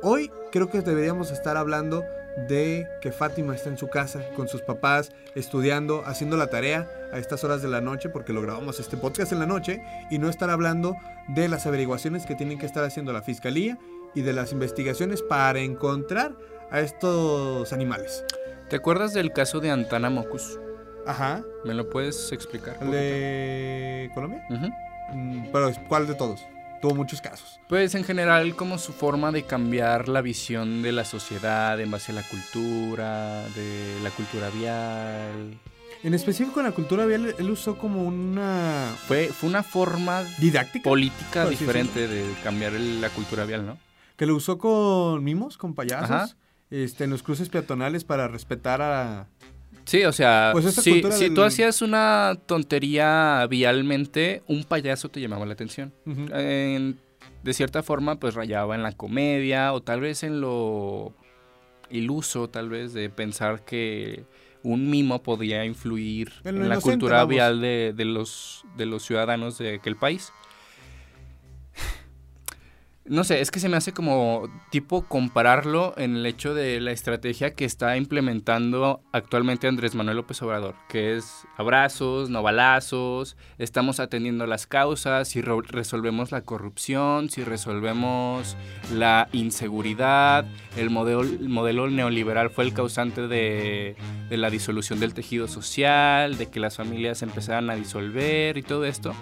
Hoy 0.03 0.31
creo 0.51 0.71
que 0.71 0.81
deberíamos 0.81 1.31
estar 1.31 1.57
hablando 1.57 2.05
de 2.49 2.89
que 3.01 3.13
Fátima 3.13 3.55
está 3.55 3.71
en 3.71 3.79
su 3.79 3.89
casa 3.89 4.25
con 4.37 4.49
sus 4.49 4.63
papás, 4.63 5.13
estudiando, 5.35 6.03
haciendo 6.07 6.37
la 6.37 6.49
tarea 6.49 6.89
a 7.13 7.19
estas 7.19 7.45
horas 7.45 7.63
de 7.63 7.69
la 7.69 7.81
noche, 7.81 8.09
porque 8.09 8.33
lo 8.33 8.43
grabamos 8.43 8.81
este 8.81 8.97
podcast 8.97 9.33
en 9.33 9.41
la 9.41 9.47
noche, 9.47 9.83
y 10.11 10.19
no 10.19 10.29
estar 10.29 10.51
hablando 10.51 10.97
de 11.29 11.49
las 11.49 11.67
averiguaciones 11.67 12.27
que 12.27 12.35
tienen 12.35 12.59
que 12.59 12.67
estar 12.67 12.85
haciendo 12.85 13.13
la 13.13 13.23
fiscalía 13.23 13.79
y 14.15 14.23
de 14.23 14.33
las 14.33 14.53
investigaciones 14.53 15.23
para 15.23 15.61
encontrar 15.61 16.37
a 16.71 16.81
estos 16.81 17.73
animales. 17.73 18.25
¿Te 18.69 18.77
acuerdas 18.77 19.13
del 19.13 19.33
caso 19.33 19.61
de 19.61 19.71
Antana 19.71 20.11
Mocus? 20.11 20.59
Ajá. 21.07 21.43
¿Me 21.65 21.75
lo 21.75 21.89
puedes 21.91 22.31
explicar? 22.33 22.77
¿El 22.81 22.91
de 22.91 24.11
Colombia? 24.15 24.45
Mm, 25.13 25.47
pero 25.53 25.73
¿cuál 25.89 26.07
de 26.07 26.15
todos? 26.15 26.47
Tuvo 26.81 26.95
muchos 26.95 27.21
casos. 27.21 27.61
Pues 27.69 27.95
en 27.95 28.05
general 28.05 28.57
como 28.57 28.79
su 28.79 28.93
forma 28.93 29.33
de 29.33 29.45
cambiar 29.45 30.09
la 30.09 30.23
visión 30.23 30.83
de 30.83 30.93
la 30.93 31.05
sociedad 31.05 31.81
en 31.81 31.91
base 31.91 32.13
a 32.13 32.17
la 32.17 32.23
cultura, 32.23 33.45
de 33.55 33.99
la 34.03 34.11
cultura 34.11 34.51
vial. 34.51 35.59
En 36.03 36.15
específico 36.15 36.61
en 36.61 36.67
la 36.67 36.73
cultura 36.73 37.05
vial 37.05 37.35
él 37.39 37.51
usó 37.51 37.77
como 37.77 38.03
una... 38.03 38.95
Fue, 39.07 39.29
fue 39.29 39.49
una 39.49 39.63
forma 39.63 40.25
didáctica. 40.39 40.85
Política 40.89 41.49
diferente 41.49 42.09
de 42.09 42.25
cambiar 42.43 42.73
la 42.73 43.11
cultura 43.11 43.45
vial, 43.45 43.67
¿no? 43.67 43.79
Que 44.17 44.27
lo 44.27 44.37
usó 44.37 44.59
con 44.59 45.23
mimos, 45.23 45.57
con 45.57 45.75
payasos, 45.75 46.37
este, 46.71 47.05
en 47.05 47.11
los 47.11 47.23
cruces 47.23 47.49
peatonales 47.49 48.05
para 48.05 48.29
respetar 48.29 48.83
a, 48.83 49.27
Sí, 49.85 50.05
o 50.05 50.13
sea, 50.13 50.51
pues 50.53 50.75
si, 50.75 51.03
tú 51.35 51.43
hacías 51.43 51.83
una 51.83 52.39
tontería 52.47 53.47
vialmente, 53.49 54.43
un 54.47 54.65
payaso 54.65 55.09
te 55.09 55.21
llamaba 55.21 55.47
la 55.47 55.55
atención. 55.55 55.93
de 56.05 57.55
cierta 57.55 57.83
forma 57.83 58.21
pues 58.21 58.35
rayaba 58.35 58.75
en 58.75 58.83
la 58.83 58.93
comedia 58.93 59.73
o 59.73 59.81
tal 59.81 60.01
vez 60.01 60.23
en 60.23 60.41
lo 60.41 61.15
iluso 61.91 62.49
tal 62.49 62.69
vez 62.69 62.93
de 62.93 63.11
pensar 63.11 63.65
que 63.65 64.25
un 64.63 64.91
mimo 64.91 65.23
podía 65.23 65.65
influir 65.65 66.33
En 66.45 66.69
la 66.69 66.81
cultura 66.81 67.19
vamos. 67.19 67.31
vial 67.31 67.61
de, 67.61 67.93
de 67.97 68.05
los, 68.05 68.65
de 68.77 68.87
los 68.87 69.03
ciudadanos 69.05 69.59
de 69.59 69.77
aquel 69.77 69.97
país. 69.97 70.33
No 73.11 73.25
sé, 73.25 73.41
es 73.41 73.51
que 73.51 73.59
se 73.59 73.69
me 73.69 73.77
hace 73.77 73.93
como 73.93 74.49
tipo 74.71 75.03
compararlo 75.03 75.95
en 75.97 76.15
el 76.15 76.27
hecho 76.27 76.55
de 76.55 76.81
la 76.81 76.93
estrategia 76.93 77.57
que 77.57 77.65
está 77.65 77.97
implementando 77.97 79.03
actualmente 79.11 79.67
Andrés 79.67 79.97
Manuel 79.97 80.19
López 80.19 80.41
Obrador, 80.43 80.77
que 80.89 81.17
es 81.17 81.45
abrazos, 81.57 82.31
no 82.31 82.45
balazos, 82.45 83.37
estamos 83.59 83.99
atendiendo 83.99 84.47
las 84.47 84.69
causas, 84.69 85.27
si 85.27 85.43
resolvemos 85.43 86.31
la 86.31 86.43
corrupción, 86.43 87.31
si 87.31 87.43
resolvemos 87.43 88.57
la 88.95 89.29
inseguridad, 89.33 90.47
el 90.77 90.91
modelo, 90.91 91.23
el 91.23 91.49
modelo 91.49 91.91
neoliberal 91.91 92.51
fue 92.51 92.63
el 92.63 92.73
causante 92.73 93.27
de, 93.27 93.97
de 94.29 94.37
la 94.37 94.51
disolución 94.51 95.01
del 95.01 95.15
tejido 95.15 95.49
social, 95.49 96.39
de 96.39 96.47
que 96.49 96.61
las 96.61 96.77
familias 96.77 97.23
empezaran 97.23 97.71
a 97.71 97.75
disolver 97.75 98.57
y 98.57 98.63
todo 98.63 98.85
esto. 98.85 99.17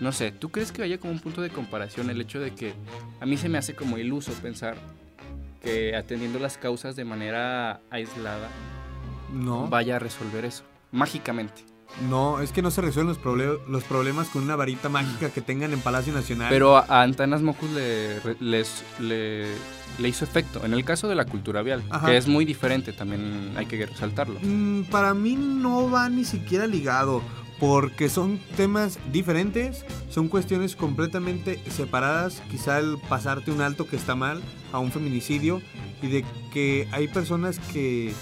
No 0.00 0.12
sé, 0.12 0.32
¿tú 0.32 0.48
crees 0.50 0.72
que 0.72 0.82
haya 0.82 0.98
como 0.98 1.12
un 1.12 1.18
punto 1.20 1.42
de 1.42 1.50
comparación 1.50 2.08
el 2.10 2.20
hecho 2.20 2.40
de 2.40 2.52
que 2.54 2.72
a 3.20 3.26
mí 3.26 3.36
se 3.36 3.48
me 3.48 3.58
hace 3.58 3.74
como 3.74 3.98
iluso 3.98 4.32
pensar 4.34 4.76
que 5.62 5.94
atendiendo 5.94 6.38
las 6.38 6.56
causas 6.56 6.96
de 6.96 7.04
manera 7.04 7.80
aislada 7.90 8.48
No. 9.32 9.68
vaya 9.68 9.96
a 9.96 9.98
resolver 9.98 10.44
eso, 10.46 10.64
mágicamente? 10.90 11.64
No, 12.08 12.40
es 12.40 12.52
que 12.52 12.62
no 12.62 12.70
se 12.70 12.80
resuelven 12.80 13.16
los, 13.24 13.68
los 13.68 13.84
problemas 13.84 14.28
con 14.28 14.42
una 14.44 14.54
varita 14.56 14.88
mágica 14.88 15.28
que 15.30 15.40
tengan 15.40 15.72
en 15.72 15.80
Palacio 15.80 16.12
Nacional. 16.12 16.46
Pero 16.48 16.76
a, 16.76 17.02
Antanas 17.02 17.42
Mocus 17.42 17.68
le, 17.72 18.20
les- 18.38 18.84
le, 19.00 19.48
le 19.98 20.08
hizo 20.08 20.24
efecto. 20.24 20.64
En 20.64 20.72
el 20.72 20.84
caso 20.84 21.08
de 21.08 21.16
la 21.16 21.24
cultura 21.24 21.62
vial, 21.62 21.82
Ajá. 21.90 22.06
que 22.06 22.16
es 22.16 22.28
muy 22.28 22.44
diferente, 22.44 22.92
también 22.92 23.52
hay 23.56 23.66
que 23.66 23.84
resaltarlo. 23.86 24.38
Mm, 24.40 24.84
para 24.84 25.14
mí 25.14 25.34
no 25.34 25.90
va 25.90 26.08
ni 26.08 26.24
siquiera 26.24 26.68
ligado, 26.68 27.22
porque 27.60 28.08
son 28.08 28.40
temas 28.56 28.98
diferentes, 29.12 29.84
son 30.08 30.28
cuestiones 30.28 30.74
completamente 30.74 31.60
separadas, 31.68 32.42
quizá 32.50 32.78
el 32.78 32.96
pasarte 33.08 33.52
un 33.52 33.60
alto 33.60 33.86
que 33.86 33.96
está 33.96 34.14
mal 34.14 34.40
a 34.72 34.78
un 34.78 34.90
feminicidio 34.90 35.60
y 36.00 36.08
de 36.08 36.24
que 36.52 36.88
hay 36.90 37.06
personas 37.08 37.58
que 37.72 38.14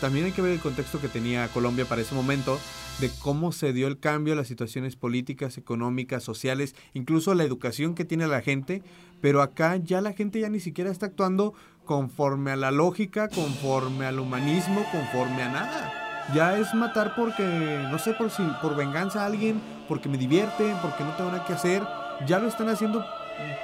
también 0.00 0.26
hay 0.26 0.32
que 0.32 0.42
ver 0.42 0.52
el 0.52 0.60
contexto 0.60 1.00
que 1.00 1.06
tenía 1.06 1.46
Colombia 1.48 1.84
para 1.84 2.02
ese 2.02 2.16
momento, 2.16 2.58
de 3.00 3.10
cómo 3.20 3.52
se 3.52 3.72
dio 3.72 3.86
el 3.86 3.98
cambio 3.98 4.32
a 4.32 4.36
las 4.36 4.48
situaciones 4.48 4.96
políticas, 4.96 5.56
económicas, 5.56 6.24
sociales, 6.24 6.74
incluso 6.92 7.34
la 7.34 7.44
educación 7.44 7.94
que 7.94 8.04
tiene 8.04 8.26
la 8.26 8.42
gente, 8.42 8.82
pero 9.20 9.40
acá 9.40 9.76
ya 9.76 10.00
la 10.00 10.14
gente 10.14 10.40
ya 10.40 10.48
ni 10.48 10.58
siquiera 10.58 10.90
está 10.90 11.06
actuando 11.06 11.54
conforme 11.84 12.50
a 12.50 12.56
la 12.56 12.72
lógica, 12.72 13.28
conforme 13.28 14.06
al 14.06 14.18
humanismo, 14.18 14.84
conforme 14.90 15.42
a 15.42 15.48
nada. 15.48 15.99
Ya 16.34 16.56
es 16.56 16.74
matar 16.74 17.14
porque, 17.16 17.86
no 17.90 17.98
sé, 17.98 18.12
por, 18.12 18.30
si, 18.30 18.42
por 18.62 18.76
venganza 18.76 19.22
a 19.22 19.26
alguien, 19.26 19.60
porque 19.88 20.08
me 20.08 20.16
divierte, 20.18 20.74
porque 20.82 21.04
no 21.04 21.10
tengo 21.10 21.30
nada 21.30 21.44
que 21.44 21.54
hacer. 21.54 21.82
Ya 22.26 22.38
lo 22.38 22.48
están 22.48 22.68
haciendo 22.68 23.04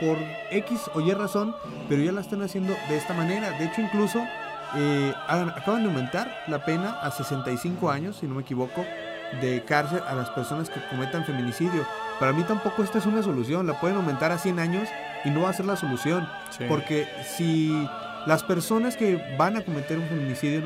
por 0.01 0.17
X 0.51 0.91
o 0.95 1.01
Y 1.01 1.13
razón, 1.13 1.55
pero 1.89 2.03
ya 2.03 2.13
la 2.13 2.21
están 2.21 2.43
haciendo 2.43 2.75
de 2.89 2.97
esta 2.97 3.15
manera. 3.15 3.51
De 3.53 3.67
hecho, 3.67 3.81
incluso 3.81 4.21
eh, 4.75 5.13
acaban 5.29 5.83
de 5.83 5.89
aumentar 5.89 6.45
la 6.49 6.65
pena 6.65 6.99
a 7.03 7.11
65 7.11 7.91
años, 7.91 8.17
si 8.17 8.27
no 8.27 8.35
me 8.35 8.43
equivoco, 8.43 8.85
de 9.41 9.63
cárcel 9.65 10.01
a 10.07 10.15
las 10.15 10.31
personas 10.31 10.71
que 10.71 10.81
cometan 10.89 11.25
feminicidio. 11.25 11.87
Para 12.19 12.33
mí 12.33 12.43
tampoco 12.45 12.83
esta 12.83 12.99
es 12.99 13.07
una 13.07 13.23
solución. 13.23 13.67
La 13.67 13.79
pueden 13.81 13.97
aumentar 13.97 14.33
a 14.33 14.39
100 14.39 14.59
años 14.59 14.89
y 15.25 15.31
no 15.31 15.43
va 15.43 15.51
a 15.51 15.53
ser 15.53 15.67
la 15.67 15.77
solución. 15.77 16.29
Porque 16.69 17.09
si 17.37 17.89
las 18.27 18.43
personas 18.43 18.97
que 18.97 19.23
van 19.39 19.57
a 19.57 19.63
cometer 19.63 19.99
un 19.99 20.09
feminicidio 20.09 20.63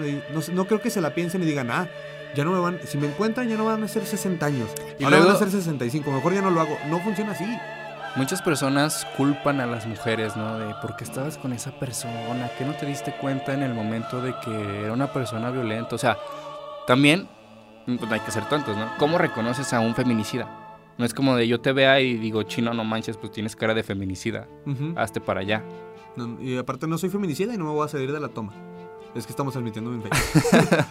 no, 0.53 0.65
creo 0.65 0.81
que 0.81 0.91
se 0.91 1.01
la 1.01 1.15
piensen 1.15 1.43
y 1.43 1.47
digan, 1.47 1.71
ah, 1.71 1.89
ya 2.35 2.45
no 2.45 2.53
me 2.53 2.59
van, 2.59 2.81
si 2.87 2.97
me 2.97 3.07
encuentran 3.07 3.49
ya 3.49 3.57
no 3.57 3.65
van 3.65 3.83
a 3.83 3.89
ser 3.89 4.07
60 4.07 4.45
años, 4.45 4.71
Y 4.99 5.05
ahora 5.05 5.21
van 5.21 5.31
a 5.31 5.37
ser 5.37 5.51
65, 5.51 6.11
mejor 6.11 6.35
ya 6.35 6.43
no 6.43 6.51
lo 6.51 6.61
hago. 6.61 6.79
No 6.89 7.01
funciona 7.01 7.33
así. 7.33 7.47
Muchas 8.17 8.43
personas 8.43 9.07
culpan 9.17 9.61
a 9.61 9.67
las 9.67 9.87
mujeres, 9.87 10.37
¿no? 10.37 10.59
De 10.59 10.75
por 10.83 10.97
qué 10.97 11.05
estabas 11.05 11.39
con 11.39 11.53
esa 11.53 11.71
persona, 11.79 12.51
que 12.59 12.65
no 12.65 12.75
te 12.75 12.87
diste 12.87 13.13
cuenta 13.13 13.55
en 13.55 13.63
el 13.63 13.73
momento 13.73 14.21
de 14.21 14.35
que 14.45 14.81
era 14.85 14.93
una 14.93 15.13
persona 15.13 15.51
violenta. 15.51 15.95
O 15.95 15.99
sea, 15.99 16.19
también 16.89 17.29
pues, 17.87 18.11
hay 18.11 18.21
que 18.21 18.33
ser 18.33 18.49
tontos, 18.49 18.77
¿no? 18.77 18.91
¿Cómo 18.99 19.17
reconoces 19.17 19.73
a 19.73 19.81
un 19.81 19.95
feminicida? 19.95 20.49
No 20.99 21.05
es 21.07 21.15
como 21.15 21.37
de 21.37 21.47
yo 21.47 21.61
te 21.61 21.73
vea 21.73 22.01
y 22.01 22.15
digo, 22.15 22.43
chino, 22.43 22.75
no 22.75 22.85
manches, 22.85 23.17
pues 23.17 23.33
tienes 23.33 23.55
cara 23.55 23.75
de 23.75 23.83
feminicida, 23.83 24.49
hazte 24.97 25.21
para 25.21 25.41
allá. 25.41 25.63
No, 26.17 26.41
y 26.43 26.57
aparte 26.57 26.87
no 26.87 26.99
soy 26.99 27.11
feminicida 27.11 27.55
y 27.55 27.59
no 27.59 27.65
me 27.65 27.71
voy 27.71 27.85
a 27.85 27.89
salir 27.89 28.13
de 28.13 28.21
la 28.21 28.29
toma. 28.29 28.53
Es 29.15 29.27
que 29.27 29.33
estamos 29.33 29.55
en 29.57 29.73
Facebook. 29.73 30.03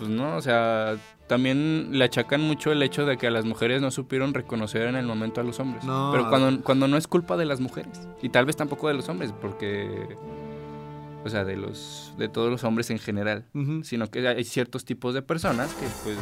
Pues 0.00 0.08
no, 0.08 0.34
o 0.34 0.40
sea, 0.40 0.96
también 1.26 1.90
le 1.92 2.02
achacan 2.06 2.40
mucho 2.40 2.72
el 2.72 2.82
hecho 2.82 3.04
de 3.04 3.18
que 3.18 3.26
a 3.26 3.30
las 3.30 3.44
mujeres 3.44 3.82
no 3.82 3.90
supieron 3.90 4.32
reconocer 4.32 4.86
en 4.86 4.96
el 4.96 5.04
momento 5.04 5.42
a 5.42 5.44
los 5.44 5.60
hombres. 5.60 5.84
No, 5.84 6.08
Pero 6.10 6.30
cuando, 6.30 6.64
cuando 6.64 6.88
no 6.88 6.96
es 6.96 7.06
culpa 7.06 7.36
de 7.36 7.44
las 7.44 7.60
mujeres. 7.60 8.08
Y 8.22 8.30
tal 8.30 8.46
vez 8.46 8.56
tampoco 8.56 8.88
de 8.88 8.94
los 8.94 9.10
hombres, 9.10 9.34
porque... 9.42 10.16
O 11.22 11.28
sea, 11.28 11.44
de 11.44 11.58
los 11.58 12.14
de 12.16 12.30
todos 12.30 12.50
los 12.50 12.64
hombres 12.64 12.88
en 12.88 12.98
general. 12.98 13.44
Sino 13.82 14.10
que 14.10 14.26
hay 14.26 14.44
ciertos 14.44 14.86
tipos 14.86 15.12
de 15.12 15.20
personas 15.20 15.74
que 15.74 15.86
pues... 16.02 16.16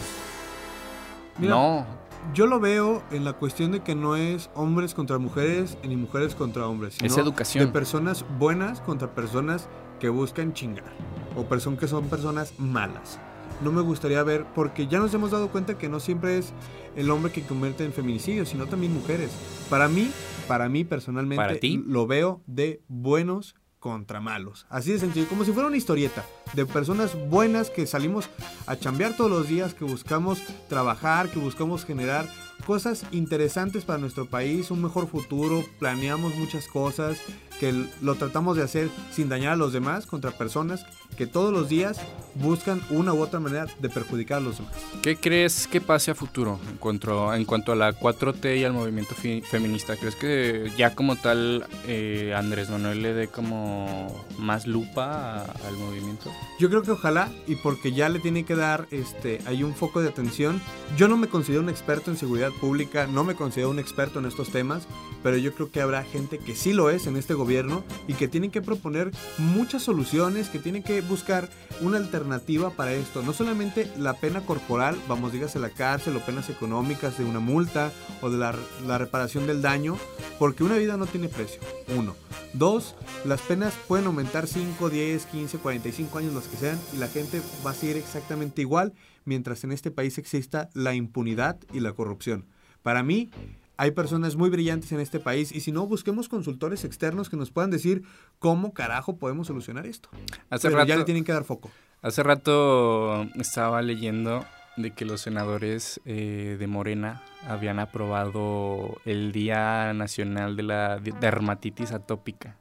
Mira, 1.38 1.54
no. 1.54 1.86
Yo 2.34 2.46
lo 2.46 2.60
veo 2.60 3.02
en 3.10 3.24
la 3.24 3.32
cuestión 3.32 3.72
de 3.72 3.80
que 3.80 3.94
no 3.94 4.16
es 4.16 4.50
hombres 4.54 4.94
contra 4.94 5.18
mujeres 5.18 5.78
ni 5.82 5.96
mujeres 5.96 6.34
contra 6.34 6.66
hombres. 6.66 6.98
Es 7.02 7.12
sino 7.12 7.24
educación. 7.24 7.66
De 7.66 7.72
personas 7.72 8.24
buenas 8.38 8.80
contra 8.80 9.14
personas 9.14 9.68
que 9.98 10.08
buscan 10.08 10.52
chingar. 10.52 10.92
O 11.36 11.44
personas 11.44 11.80
que 11.80 11.88
son 11.88 12.08
personas 12.08 12.58
malas. 12.58 13.18
No 13.62 13.72
me 13.72 13.80
gustaría 13.80 14.22
ver, 14.22 14.44
porque 14.54 14.86
ya 14.86 14.98
nos 14.98 15.12
hemos 15.14 15.32
dado 15.32 15.48
cuenta 15.48 15.78
que 15.78 15.88
no 15.88 15.98
siempre 15.98 16.38
es 16.38 16.52
el 16.94 17.10
hombre 17.10 17.32
que 17.32 17.42
convierte 17.42 17.84
en 17.84 17.92
feminicidio, 17.92 18.46
sino 18.46 18.66
también 18.66 18.94
mujeres. 18.94 19.30
Para 19.68 19.88
mí, 19.88 20.10
para 20.46 20.68
mí 20.68 20.84
personalmente, 20.84 21.42
¿Para 21.42 21.58
ti? 21.58 21.82
lo 21.86 22.06
veo 22.06 22.40
de 22.46 22.82
buenos 22.88 23.56
contra 23.78 24.20
malos. 24.20 24.66
Así 24.68 24.92
de 24.92 24.98
sencillo, 24.98 25.28
como 25.28 25.44
si 25.44 25.52
fuera 25.52 25.68
una 25.68 25.76
historieta 25.76 26.24
de 26.54 26.66
personas 26.66 27.14
buenas 27.28 27.70
que 27.70 27.86
salimos 27.86 28.28
a 28.66 28.76
chambear 28.76 29.16
todos 29.16 29.30
los 29.30 29.48
días, 29.48 29.74
que 29.74 29.84
buscamos 29.84 30.42
trabajar, 30.68 31.30
que 31.30 31.38
buscamos 31.38 31.84
generar 31.84 32.28
cosas 32.66 33.04
interesantes 33.12 33.84
para 33.84 33.98
nuestro 33.98 34.26
país, 34.26 34.70
un 34.70 34.82
mejor 34.82 35.08
futuro, 35.08 35.64
planeamos 35.78 36.34
muchas 36.36 36.66
cosas, 36.66 37.18
que 37.60 37.72
lo 38.02 38.14
tratamos 38.14 38.56
de 38.56 38.62
hacer 38.62 38.88
sin 39.10 39.28
dañar 39.28 39.54
a 39.54 39.56
los 39.56 39.72
demás 39.72 40.06
contra 40.06 40.30
personas 40.30 40.84
que 41.16 41.26
todos 41.26 41.52
los 41.52 41.68
días 41.68 41.98
buscan 42.36 42.80
una 42.90 43.12
u 43.12 43.20
otra 43.20 43.40
manera 43.40 43.66
de 43.80 43.88
perjudicar 43.88 44.38
a 44.38 44.40
los 44.40 44.58
demás. 44.58 44.72
¿Qué 45.02 45.16
crees 45.16 45.66
que 45.66 45.80
pase 45.80 46.12
a 46.12 46.14
futuro 46.14 46.60
en 46.70 46.76
cuanto, 46.76 47.34
en 47.34 47.44
cuanto 47.44 47.72
a 47.72 47.74
la 47.76 47.92
4T 47.98 48.58
y 48.60 48.62
al 48.64 48.72
movimiento 48.74 49.16
feminista? 49.16 49.96
¿Crees 49.96 50.14
que 50.14 50.70
ya 50.76 50.94
como 50.94 51.16
tal 51.16 51.66
eh, 51.88 52.32
Andrés 52.36 52.70
Manuel 52.70 53.02
le 53.02 53.12
dé 53.14 53.26
como 53.26 54.24
más 54.38 54.68
lupa 54.68 55.40
a- 55.40 55.42
al 55.66 55.76
movimiento? 55.78 56.30
Yo 56.60 56.68
creo 56.70 56.82
que 56.82 56.92
ojalá, 56.92 57.28
y 57.48 57.56
porque 57.56 57.90
ya 57.92 58.08
le 58.08 58.20
tiene 58.20 58.44
que 58.44 58.54
dar 58.54 58.86
este, 58.92 59.40
hay 59.46 59.64
un 59.64 59.74
foco 59.74 60.00
de 60.00 60.08
atención. 60.10 60.60
Yo 60.96 61.08
no 61.08 61.16
me 61.16 61.26
considero 61.26 61.62
un 61.62 61.70
experto 61.70 62.12
en 62.12 62.16
seguridad 62.16 62.47
pública, 62.52 63.06
no 63.06 63.24
me 63.24 63.34
considero 63.34 63.70
un 63.70 63.78
experto 63.78 64.18
en 64.18 64.26
estos 64.26 64.50
temas, 64.50 64.86
pero 65.22 65.36
yo 65.36 65.54
creo 65.54 65.70
que 65.70 65.80
habrá 65.80 66.04
gente 66.04 66.38
que 66.38 66.54
sí 66.54 66.72
lo 66.72 66.90
es 66.90 67.06
en 67.06 67.16
este 67.16 67.34
gobierno 67.34 67.84
y 68.06 68.14
que 68.14 68.28
tienen 68.28 68.50
que 68.50 68.62
proponer 68.62 69.10
muchas 69.38 69.82
soluciones, 69.82 70.48
que 70.48 70.58
tienen 70.58 70.82
que 70.82 71.00
buscar 71.00 71.48
una 71.80 71.98
alternativa 71.98 72.70
para 72.70 72.92
esto. 72.92 73.22
No 73.22 73.32
solamente 73.32 73.90
la 73.98 74.14
pena 74.14 74.40
corporal, 74.42 74.96
vamos, 75.08 75.32
dígase 75.32 75.58
la 75.58 75.70
cárcel 75.70 76.16
o 76.16 76.20
penas 76.20 76.48
económicas 76.50 77.18
de 77.18 77.24
una 77.24 77.40
multa 77.40 77.92
o 78.20 78.30
de 78.30 78.38
la, 78.38 78.54
la 78.86 78.98
reparación 78.98 79.46
del 79.46 79.62
daño, 79.62 79.96
porque 80.38 80.64
una 80.64 80.76
vida 80.76 80.96
no 80.96 81.06
tiene 81.06 81.28
precio. 81.28 81.60
Uno. 81.96 82.14
Dos, 82.58 82.96
las 83.24 83.40
penas 83.42 83.72
pueden 83.86 84.06
aumentar 84.06 84.48
5, 84.48 84.90
10, 84.90 85.26
15, 85.26 85.58
45 85.58 86.18
años, 86.18 86.34
los 86.34 86.48
que 86.48 86.56
sean, 86.56 86.76
y 86.92 86.96
la 86.96 87.06
gente 87.06 87.40
va 87.64 87.70
a 87.70 87.74
seguir 87.74 87.96
exactamente 87.96 88.62
igual 88.62 88.94
mientras 89.24 89.62
en 89.62 89.70
este 89.70 89.92
país 89.92 90.18
exista 90.18 90.68
la 90.74 90.92
impunidad 90.92 91.56
y 91.72 91.78
la 91.78 91.92
corrupción. 91.92 92.46
Para 92.82 93.04
mí, 93.04 93.30
hay 93.76 93.92
personas 93.92 94.34
muy 94.34 94.50
brillantes 94.50 94.90
en 94.90 94.98
este 94.98 95.20
país 95.20 95.52
y 95.52 95.60
si 95.60 95.70
no, 95.70 95.86
busquemos 95.86 96.28
consultores 96.28 96.84
externos 96.84 97.30
que 97.30 97.36
nos 97.36 97.52
puedan 97.52 97.70
decir 97.70 98.02
cómo 98.40 98.72
carajo 98.72 99.18
podemos 99.18 99.46
solucionar 99.46 99.86
esto. 99.86 100.08
Hace 100.50 100.68
Pero 100.68 100.84
ya 100.84 100.94
rato, 100.94 100.98
le 100.98 101.04
tienen 101.04 101.22
que 101.22 101.30
dar 101.30 101.44
foco. 101.44 101.70
hace 102.02 102.24
rato 102.24 103.22
estaba 103.36 103.82
leyendo 103.82 104.44
de 104.82 104.92
que 104.92 105.04
los 105.04 105.20
senadores 105.20 106.00
eh, 106.04 106.56
de 106.58 106.66
Morena 106.66 107.22
habían 107.46 107.78
aprobado 107.78 109.00
el 109.04 109.32
Día 109.32 109.92
Nacional 109.92 110.56
de 110.56 110.62
la 110.62 110.98
Dermatitis 110.98 111.92
Atópica. 111.92 112.56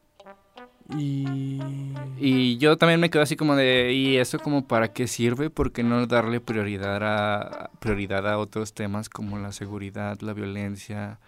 Y... 0.97 1.59
Y 2.19 2.57
yo 2.57 2.77
también 2.77 2.99
me 2.99 3.09
quedo 3.09 3.21
así 3.21 3.35
como 3.35 3.55
de, 3.55 3.93
¿y 3.93 4.17
eso 4.17 4.39
como 4.39 4.67
para 4.67 4.91
qué 4.91 5.07
sirve? 5.07 5.49
¿Por 5.49 5.71
qué 5.71 5.83
no 5.83 6.07
darle 6.07 6.39
prioridad 6.39 7.03
a, 7.03 7.69
prioridad 7.79 8.27
a 8.27 8.39
otros 8.39 8.73
temas 8.73 9.07
como 9.07 9.37
la 9.37 9.51
seguridad, 9.51 10.19
la 10.21 10.33
violencia? 10.33 11.19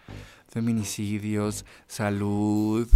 feminicidios, 0.50 1.64
salud. 1.86 2.88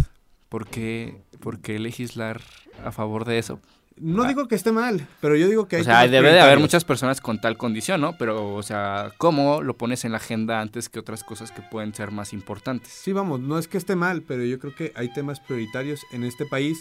¿Por 0.49 0.67
qué, 0.67 1.21
por 1.39 1.59
qué 1.59 1.79
legislar 1.79 2.41
a 2.83 2.91
favor 2.91 3.25
de 3.25 3.39
eso? 3.39 3.59
No 3.97 4.23
Ah. 4.23 4.27
digo 4.27 4.47
que 4.47 4.55
esté 4.55 4.71
mal, 4.73 5.07
pero 5.21 5.35
yo 5.37 5.47
digo 5.47 5.67
que 5.67 5.77
hay 5.77 5.81
O 5.81 5.85
sea, 5.85 6.05
debe 6.07 6.33
de 6.33 6.41
haber 6.41 6.59
muchas 6.59 6.83
personas 6.83 7.21
con 7.21 7.39
tal 7.39 7.57
condición, 7.57 8.01
¿no? 8.01 8.17
Pero, 8.17 8.53
o 8.53 8.61
sea, 8.63 9.11
¿cómo 9.17 9.61
lo 9.61 9.77
pones 9.77 10.03
en 10.03 10.11
la 10.11 10.17
agenda 10.17 10.59
antes 10.59 10.89
que 10.89 10.99
otras 10.99 11.23
cosas 11.23 11.51
que 11.51 11.61
pueden 11.61 11.93
ser 11.93 12.11
más 12.11 12.33
importantes? 12.33 12.91
Sí, 12.91 13.13
vamos, 13.13 13.39
no 13.39 13.57
es 13.57 13.67
que 13.69 13.77
esté 13.77 13.95
mal, 13.95 14.21
pero 14.21 14.43
yo 14.43 14.59
creo 14.59 14.75
que 14.75 14.91
hay 14.95 15.13
temas 15.13 15.39
prioritarios 15.39 16.01
en 16.11 16.23
este 16.25 16.45
país 16.45 16.77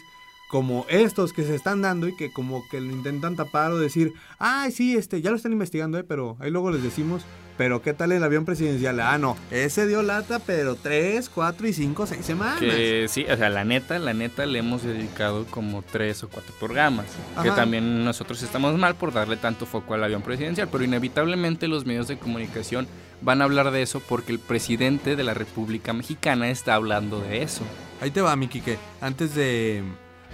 como 0.55 0.87
estos 0.89 1.33
que 1.33 1.43
se 1.43 1.57
están 1.57 1.83
dando 1.83 2.07
y 2.07 2.15
que 2.15 2.31
como 2.31 2.63
que 2.69 2.81
lo 2.81 2.93
intentan 2.93 3.35
tapar 3.35 3.73
o 3.73 3.77
decir, 3.77 4.13
ay, 4.39 4.71
sí, 4.71 4.97
este, 4.97 5.21
ya 5.21 5.31
lo 5.31 5.37
están 5.37 5.51
investigando, 5.51 5.99
eh, 5.99 6.05
pero 6.05 6.37
ahí 6.39 6.49
luego 6.49 6.71
les 6.71 6.81
decimos, 6.81 7.23
pero 7.59 7.83
¿qué 7.83 7.93
tal 7.93 8.13
el 8.13 8.23
avión 8.23 8.45
presidencial? 8.45 9.01
Ah, 9.01 9.19
no, 9.19 9.37
ese 9.51 9.89
dio 9.89 10.05
lata, 10.05 10.39
pero 10.39 10.77
tres, 10.77 11.29
cuatro 11.29 11.67
y 11.67 11.73
cinco, 11.73 12.07
seis 12.07 12.25
semanas. 12.25 12.61
Que 12.61 13.07
sí, 13.09 13.27
o 13.29 13.37
sea, 13.37 13.51
la 13.51 13.65
neta, 13.65 13.99
la 13.99 14.15
neta 14.15 14.47
le 14.47 14.61
hemos 14.61 14.85
dedicado 14.85 15.45
como 15.47 15.83
tres 15.83 16.23
o 16.23 16.29
cuatro 16.29 16.55
programas. 16.61 17.07
Que 17.43 17.51
también 17.51 18.05
nosotros 18.05 18.41
estamos 18.45 18.79
mal 18.79 18.95
por 18.95 19.13
darle 19.13 19.37
tanto 19.37 19.67
foco 19.67 19.95
al 19.95 20.05
avión 20.05 20.23
presidencial, 20.23 20.69
pero 20.71 20.85
inevitablemente 20.85 21.67
los 21.67 21.85
medios 21.85 22.07
de 22.07 22.17
comunicación 22.17 22.87
van 23.23 23.43
a 23.43 23.47
hablar 23.47 23.73
de 23.73 23.83
eso 23.83 23.99
porque 23.99 24.31
el 24.31 24.39
presidente 24.39 25.17
de 25.17 25.25
la 25.25 25.35
República 25.35 25.93
Mexicana 25.93 26.49
está 26.49 26.77
hablando 26.77 27.21
de 27.21 27.43
eso. 27.43 27.65
Ahí 28.01 28.13
te 28.13 28.21
va, 28.21 28.37
mi 28.37 28.47
Quique. 28.47 28.79
Antes 29.01 29.35
de, 29.35 29.83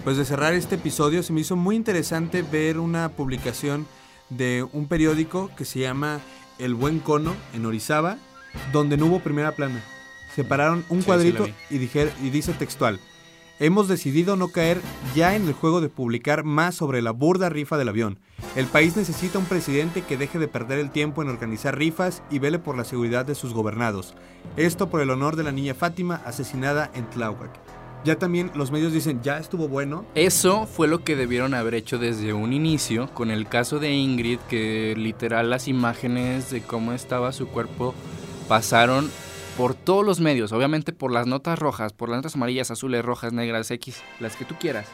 pues 0.03 0.17
de 0.17 0.25
cerrar 0.25 0.53
este 0.53 0.75
episodio, 0.75 1.23
se 1.23 1.33
me 1.33 1.41
hizo 1.41 1.55
muy 1.55 1.75
interesante 1.75 2.41
ver 2.41 2.79
una 2.79 3.09
publicación 3.09 3.85
de 4.29 4.65
un 4.73 4.87
periódico 4.87 5.49
que 5.55 5.65
se 5.65 5.79
llama 5.79 6.19
El 6.57 6.73
Buen 6.73 6.99
Cono 6.99 7.35
en 7.53 7.65
Orizaba, 7.65 8.17
donde 8.71 8.97
no 8.97 9.05
hubo 9.07 9.19
primera 9.19 9.51
plana. 9.53 9.83
Separaron 10.35 10.85
un 10.89 11.01
Sí, 11.01 11.05
cuadrito 11.05 11.47
y, 11.69 11.75
y 11.75 12.29
dice 12.29 12.53
textual. 12.53 12.99
Hemos 13.59 13.87
decidido 13.87 14.37
no 14.37 14.47
caer 14.47 14.81
ya 15.13 15.35
en 15.35 15.45
el 15.47 15.53
juego 15.53 15.81
de 15.81 15.89
publicar 15.89 16.43
más 16.43 16.73
sobre 16.73 17.03
la 17.03 17.11
burda 17.11 17.47
rifa 17.49 17.77
del 17.77 17.89
avión. 17.89 18.17
El 18.55 18.65
país 18.65 18.97
necesita 18.97 19.37
un 19.37 19.45
presidente 19.45 20.01
que 20.01 20.17
deje 20.17 20.39
de 20.39 20.47
perder 20.47 20.79
el 20.79 20.89
tiempo 20.89 21.21
en 21.21 21.29
organizar 21.29 21.77
rifas 21.77 22.23
y 22.31 22.39
vele 22.39 22.57
por 22.57 22.75
la 22.75 22.85
seguridad 22.85 23.23
de 23.23 23.35
sus 23.35 23.53
gobernados. 23.53 24.15
Esto 24.57 24.89
por 24.89 25.01
el 25.01 25.11
honor 25.11 25.35
de 25.35 25.43
la 25.43 25.51
niña 25.51 25.75
Fátima 25.75 26.21
asesinada 26.25 26.89
en 26.95 27.07
Tláhuac. 27.11 27.51
Ya 28.03 28.15
también 28.17 28.51
los 28.55 28.71
medios 28.71 28.93
dicen, 28.93 29.21
ya 29.21 29.37
estuvo 29.37 29.67
bueno. 29.67 30.05
Eso 30.15 30.65
fue 30.65 30.87
lo 30.87 31.03
que 31.03 31.15
debieron 31.15 31.53
haber 31.53 31.75
hecho 31.75 31.99
desde 31.99 32.33
un 32.33 32.51
inicio 32.51 33.07
con 33.13 33.29
el 33.29 33.47
caso 33.47 33.77
de 33.79 33.91
Ingrid, 33.91 34.39
que 34.49 34.95
literal 34.97 35.49
las 35.51 35.67
imágenes 35.67 36.49
de 36.49 36.61
cómo 36.61 36.93
estaba 36.93 37.31
su 37.31 37.47
cuerpo 37.47 37.93
pasaron 38.47 39.09
por 39.57 39.75
todos 39.75 40.03
los 40.05 40.19
medios, 40.19 40.51
obviamente 40.51 40.93
por 40.93 41.11
las 41.11 41.27
notas 41.27 41.59
rojas, 41.59 41.93
por 41.93 42.09
las 42.09 42.17
notas 42.17 42.35
amarillas, 42.35 42.71
azules, 42.71 43.03
rojas, 43.05 43.33
negras, 43.33 43.69
X, 43.69 44.01
las 44.19 44.35
que 44.35 44.45
tú 44.45 44.55
quieras. 44.59 44.87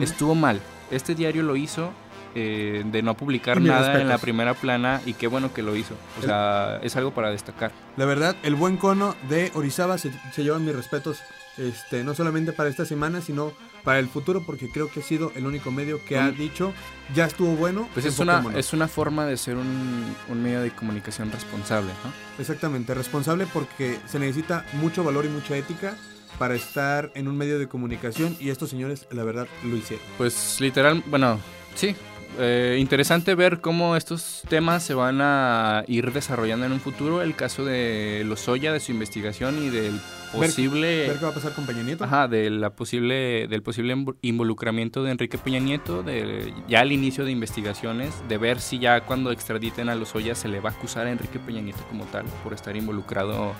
Estuvo 0.00 0.34
mal. 0.36 0.60
Este 0.92 1.14
diario 1.16 1.42
lo 1.42 1.56
hizo 1.56 1.90
eh, 2.36 2.84
de 2.86 3.02
no 3.02 3.16
publicar 3.16 3.60
nada 3.60 4.00
en 4.00 4.08
la 4.08 4.18
primera 4.18 4.54
plana 4.54 5.00
y 5.04 5.14
qué 5.14 5.26
bueno 5.26 5.52
que 5.52 5.62
lo 5.62 5.74
hizo. 5.74 5.94
O 6.18 6.20
El- 6.20 6.26
sea, 6.26 6.78
es 6.82 6.94
algo 6.94 7.10
para 7.12 7.30
destacar. 7.30 7.72
La 7.96 8.04
verdad, 8.04 8.36
el 8.44 8.54
buen 8.54 8.76
cono 8.76 9.16
de 9.28 9.50
Orizaba 9.54 9.98
se, 9.98 10.12
se 10.32 10.44
llevan 10.44 10.64
mis 10.64 10.76
respetos, 10.76 11.18
este, 11.58 12.04
no 12.04 12.14
solamente 12.14 12.52
para 12.52 12.68
esta 12.68 12.84
semana, 12.84 13.20
sino 13.20 13.52
para 13.84 13.98
el 13.98 14.08
futuro, 14.08 14.42
porque 14.44 14.68
creo 14.68 14.88
que 14.90 15.00
ha 15.00 15.02
sido 15.02 15.32
el 15.34 15.46
único 15.46 15.70
medio 15.70 16.04
que 16.04 16.16
ha 16.16 16.30
dicho, 16.30 16.72
ya 17.14 17.26
estuvo 17.26 17.56
bueno. 17.56 17.88
Pues 17.92 18.06
es 18.06 18.18
una, 18.18 18.34
enfoquémonos". 18.34 18.66
es 18.66 18.72
una 18.72 18.88
forma 18.88 19.26
de 19.26 19.36
ser 19.36 19.56
un, 19.56 20.14
un 20.28 20.42
medio 20.42 20.60
de 20.60 20.70
comunicación 20.70 21.30
responsable, 21.32 21.92
¿no? 22.04 22.12
Exactamente, 22.38 22.94
responsable 22.94 23.46
porque 23.52 23.98
se 24.06 24.18
necesita 24.18 24.64
mucho 24.74 25.02
valor 25.04 25.24
y 25.24 25.28
mucha 25.28 25.56
ética 25.56 25.96
para 26.38 26.54
estar 26.54 27.10
en 27.14 27.28
un 27.28 27.36
medio 27.36 27.58
de 27.58 27.68
comunicación 27.68 28.36
y 28.40 28.50
estos 28.50 28.70
señores, 28.70 29.06
la 29.10 29.24
verdad, 29.24 29.46
lo 29.64 29.76
hicieron. 29.76 30.04
Pues 30.18 30.60
literal, 30.60 31.02
bueno, 31.06 31.38
sí. 31.74 31.94
Eh, 32.38 32.78
interesante 32.80 33.34
ver 33.34 33.60
cómo 33.60 33.96
estos 33.96 34.42
temas 34.48 34.82
se 34.82 34.94
van 34.94 35.20
a 35.20 35.84
ir 35.88 36.12
desarrollando 36.12 36.66
en 36.66 36.72
un 36.72 36.80
futuro. 36.80 37.22
El 37.22 37.34
caso 37.34 37.64
de 37.64 38.22
Lozoya, 38.26 38.72
de 38.72 38.80
su 38.80 38.92
investigación 38.92 39.62
y 39.62 39.68
del 39.68 40.00
posible... 40.32 41.08
¿Ver 41.08 41.18
qué 41.18 41.24
va 41.24 41.30
a 41.30 41.34
pasar 41.34 41.52
con 41.52 41.66
Peña 41.66 41.82
Nieto? 41.82 42.04
Ajá, 42.04 42.28
de 42.28 42.48
la 42.50 42.70
posible, 42.70 43.46
del 43.48 43.62
posible 43.62 43.94
invo- 43.94 44.16
involucramiento 44.22 45.02
de 45.02 45.10
Enrique 45.10 45.36
Peña 45.38 45.58
Nieto, 45.58 46.02
de 46.02 46.54
ya 46.68 46.80
al 46.80 46.92
inicio 46.92 47.24
de 47.24 47.32
investigaciones, 47.32 48.14
de 48.28 48.38
ver 48.38 48.60
si 48.60 48.78
ya 48.78 49.02
cuando 49.02 49.30
extraditen 49.30 49.88
a 49.88 49.94
Lozoya 49.94 50.34
se 50.34 50.48
le 50.48 50.60
va 50.60 50.70
a 50.70 50.72
acusar 50.72 51.06
a 51.06 51.10
Enrique 51.10 51.38
Peña 51.38 51.60
Nieto 51.60 51.84
como 51.88 52.04
tal 52.06 52.24
por 52.42 52.54
estar 52.54 52.76
involucrado 52.76 53.52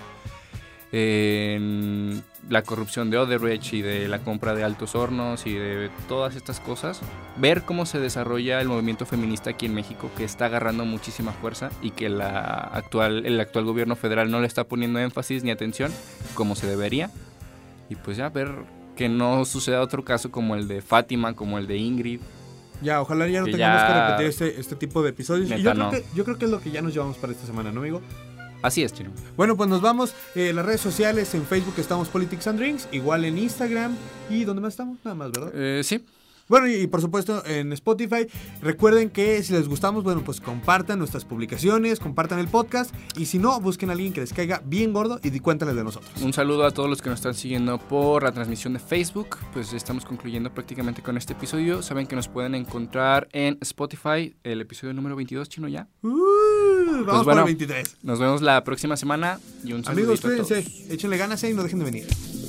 en 0.93 2.23
la 2.51 2.63
corrupción 2.63 3.11
de 3.11 3.17
Odebrecht 3.17 3.73
y 3.73 3.81
de 3.81 4.09
la 4.09 4.19
compra 4.19 4.55
de 4.55 4.63
altos 4.63 4.95
hornos 4.95 5.47
y 5.47 5.55
de 5.55 5.91
todas 6.07 6.37
estas 6.37 6.61
cosas. 6.61 7.01
Ver 7.39 7.63
cómo 7.63 7.87
se 7.87 7.99
desarrolla 7.99 8.61
el 8.61 8.69
movimiento 8.69 9.07
feminista 9.07 9.51
aquí 9.51 9.67
en 9.67 9.75
México, 9.75 10.11
que 10.17 10.25
está 10.25 10.47
agarrando 10.47 10.85
muchísima 10.85 11.33
fuerza 11.33 11.71
y 11.81 11.93
que 11.93 12.11
la 12.11 12.59
actual, 12.59 13.25
el 13.25 13.41
actual 13.41 13.65
gobierno 13.65 13.97
federal 13.97 14.31
no 14.31 14.41
le 14.41 14.47
está 14.47 14.65
poniendo 14.65 14.99
énfasis 14.99 15.43
ni 15.45 15.51
atención 15.51 15.91
como 16.35 16.55
se 16.55 16.67
debería. 16.67 17.11
Y 17.89 17.97
pues 17.97 18.19
ya 18.19 18.29
ver 18.29 18.51
que 18.95 19.09
no 19.09 19.47
suceda 19.47 19.81
otro 19.81 20.05
caso 20.05 20.31
como 20.31 20.57
el 20.57 20.69
de 20.69 20.83
Fátima, 20.83 21.35
como 21.35 21.59
el 21.59 21.67
de 21.67 21.79
Ingrid. 21.79 22.21
Ya, 22.83 23.01
ojalá 23.01 23.29
ya 23.29 23.41
no 23.41 23.47
tengamos 23.47 23.83
que 23.83 23.95
repetir 23.95 24.27
este, 24.27 24.61
este 24.61 24.77
tipo 24.77 25.03
de 25.03 25.11
episodios. 25.11 25.51
y 25.51 25.63
yo 25.63 25.71
creo, 25.71 25.85
no. 25.85 25.91
que, 25.91 26.05
yo 26.15 26.25
creo 26.25 26.37
que 26.37 26.45
es 26.47 26.51
lo 26.51 26.61
que 26.61 26.71
ya 26.71 26.83
nos 26.83 26.93
llevamos 26.93 27.17
para 27.17 27.33
esta 27.33 27.47
semana, 27.47 27.71
¿no, 27.71 27.81
amigo? 27.81 28.03
Así 28.63 28.83
es, 28.83 28.93
Chino. 28.93 29.11
Bueno, 29.37 29.57
pues 29.57 29.69
nos 29.69 29.81
vamos. 29.83 30.15
Eh, 30.35 30.53
las 30.53 30.65
redes 30.65 30.81
sociales, 30.81 31.35
en 31.35 31.45
Facebook 31.45 31.75
estamos 31.79 32.09
Politics 32.09 32.47
and 32.47 32.59
Drinks, 32.59 32.89
igual 32.93 33.25
en 33.25 33.39
Instagram. 33.39 33.97
¿Y 34.31 34.45
dónde 34.45 34.63
más 34.63 34.75
estamos? 34.75 34.99
Nada 35.05 35.15
más, 35.15 35.33
¿verdad? 35.33 35.51
Eh, 35.55 35.83
sí, 35.85 36.05
Bueno, 36.53 36.69
y, 36.69 36.75
y 36.75 36.87
por 36.87 37.01
supuesto 37.01 37.43
en 37.47 37.73
Spotify. 37.73 38.27
Recuerden 38.61 39.09
que 39.09 39.43
si 39.43 39.55
les 39.55 39.69
gustamos, 39.69 40.05
bueno, 40.05 40.23
pues 40.23 40.39
compartan 40.39 40.99
nuestras 40.99 41.25
publicaciones, 41.25 41.99
compartan 41.99 42.39
el 42.41 42.49
podcast. 42.49 42.95
Y 43.17 43.25
si 43.25 43.39
no, 43.39 43.59
busquen 43.59 43.89
a 43.89 43.95
alguien 43.95 44.13
que 44.13 44.21
les 44.21 44.35
caiga 44.35 44.61
bien 44.63 44.93
gordo 44.93 45.19
y 45.23 45.41
cuéntales 45.41 45.77
de 45.77 45.83
nosotros. 45.83 46.13
un 46.21 46.35
saludo 46.35 46.67
a 46.67 46.71
todos 46.71 46.91
los 46.91 47.01
que 47.01 47.09
nos 47.09 47.21
están 47.21 47.33
siguiendo 47.33 47.79
por 47.79 48.25
la 48.25 48.33
transmisión 48.33 48.75
de 48.75 48.81
Facebook. 48.81 49.39
Pues 49.55 49.73
estamos 49.73 50.05
concluyendo 50.05 50.53
prácticamente 50.53 51.01
con 51.01 51.17
este 51.17 51.33
episodio. 51.33 51.81
Saben 51.81 52.07
que 52.07 52.17
nos 52.17 52.29
pueden 52.29 52.55
encontrar 52.55 53.29
en 53.33 53.57
Spotify, 53.63 54.37
el 54.43 54.61
episodio 54.61 54.93
número 54.93 55.17
22, 55.17 55.49
Chino, 55.49 55.69
ya. 55.69 55.89
Uh, 56.03 56.11
vamos 57.07 57.07
por 57.07 57.25
bueno. 57.25 57.41
el 57.41 57.47
23. 57.47 57.97
Nos 58.03 58.19
vemos 58.19 58.43
la 58.43 58.63
próxima 58.63 58.99
semana 58.99 59.41
y 59.65 59.73
un 59.73 59.85
saludo 59.85 60.03
Amigos, 60.03 60.21
cuídense, 60.21 60.67
échenle 60.91 61.17
ganas 61.17 61.43
eh, 61.45 61.49
y 61.49 61.55
no 61.55 61.63
dejen 61.63 61.79
de 61.79 61.85
venir. 61.87 62.42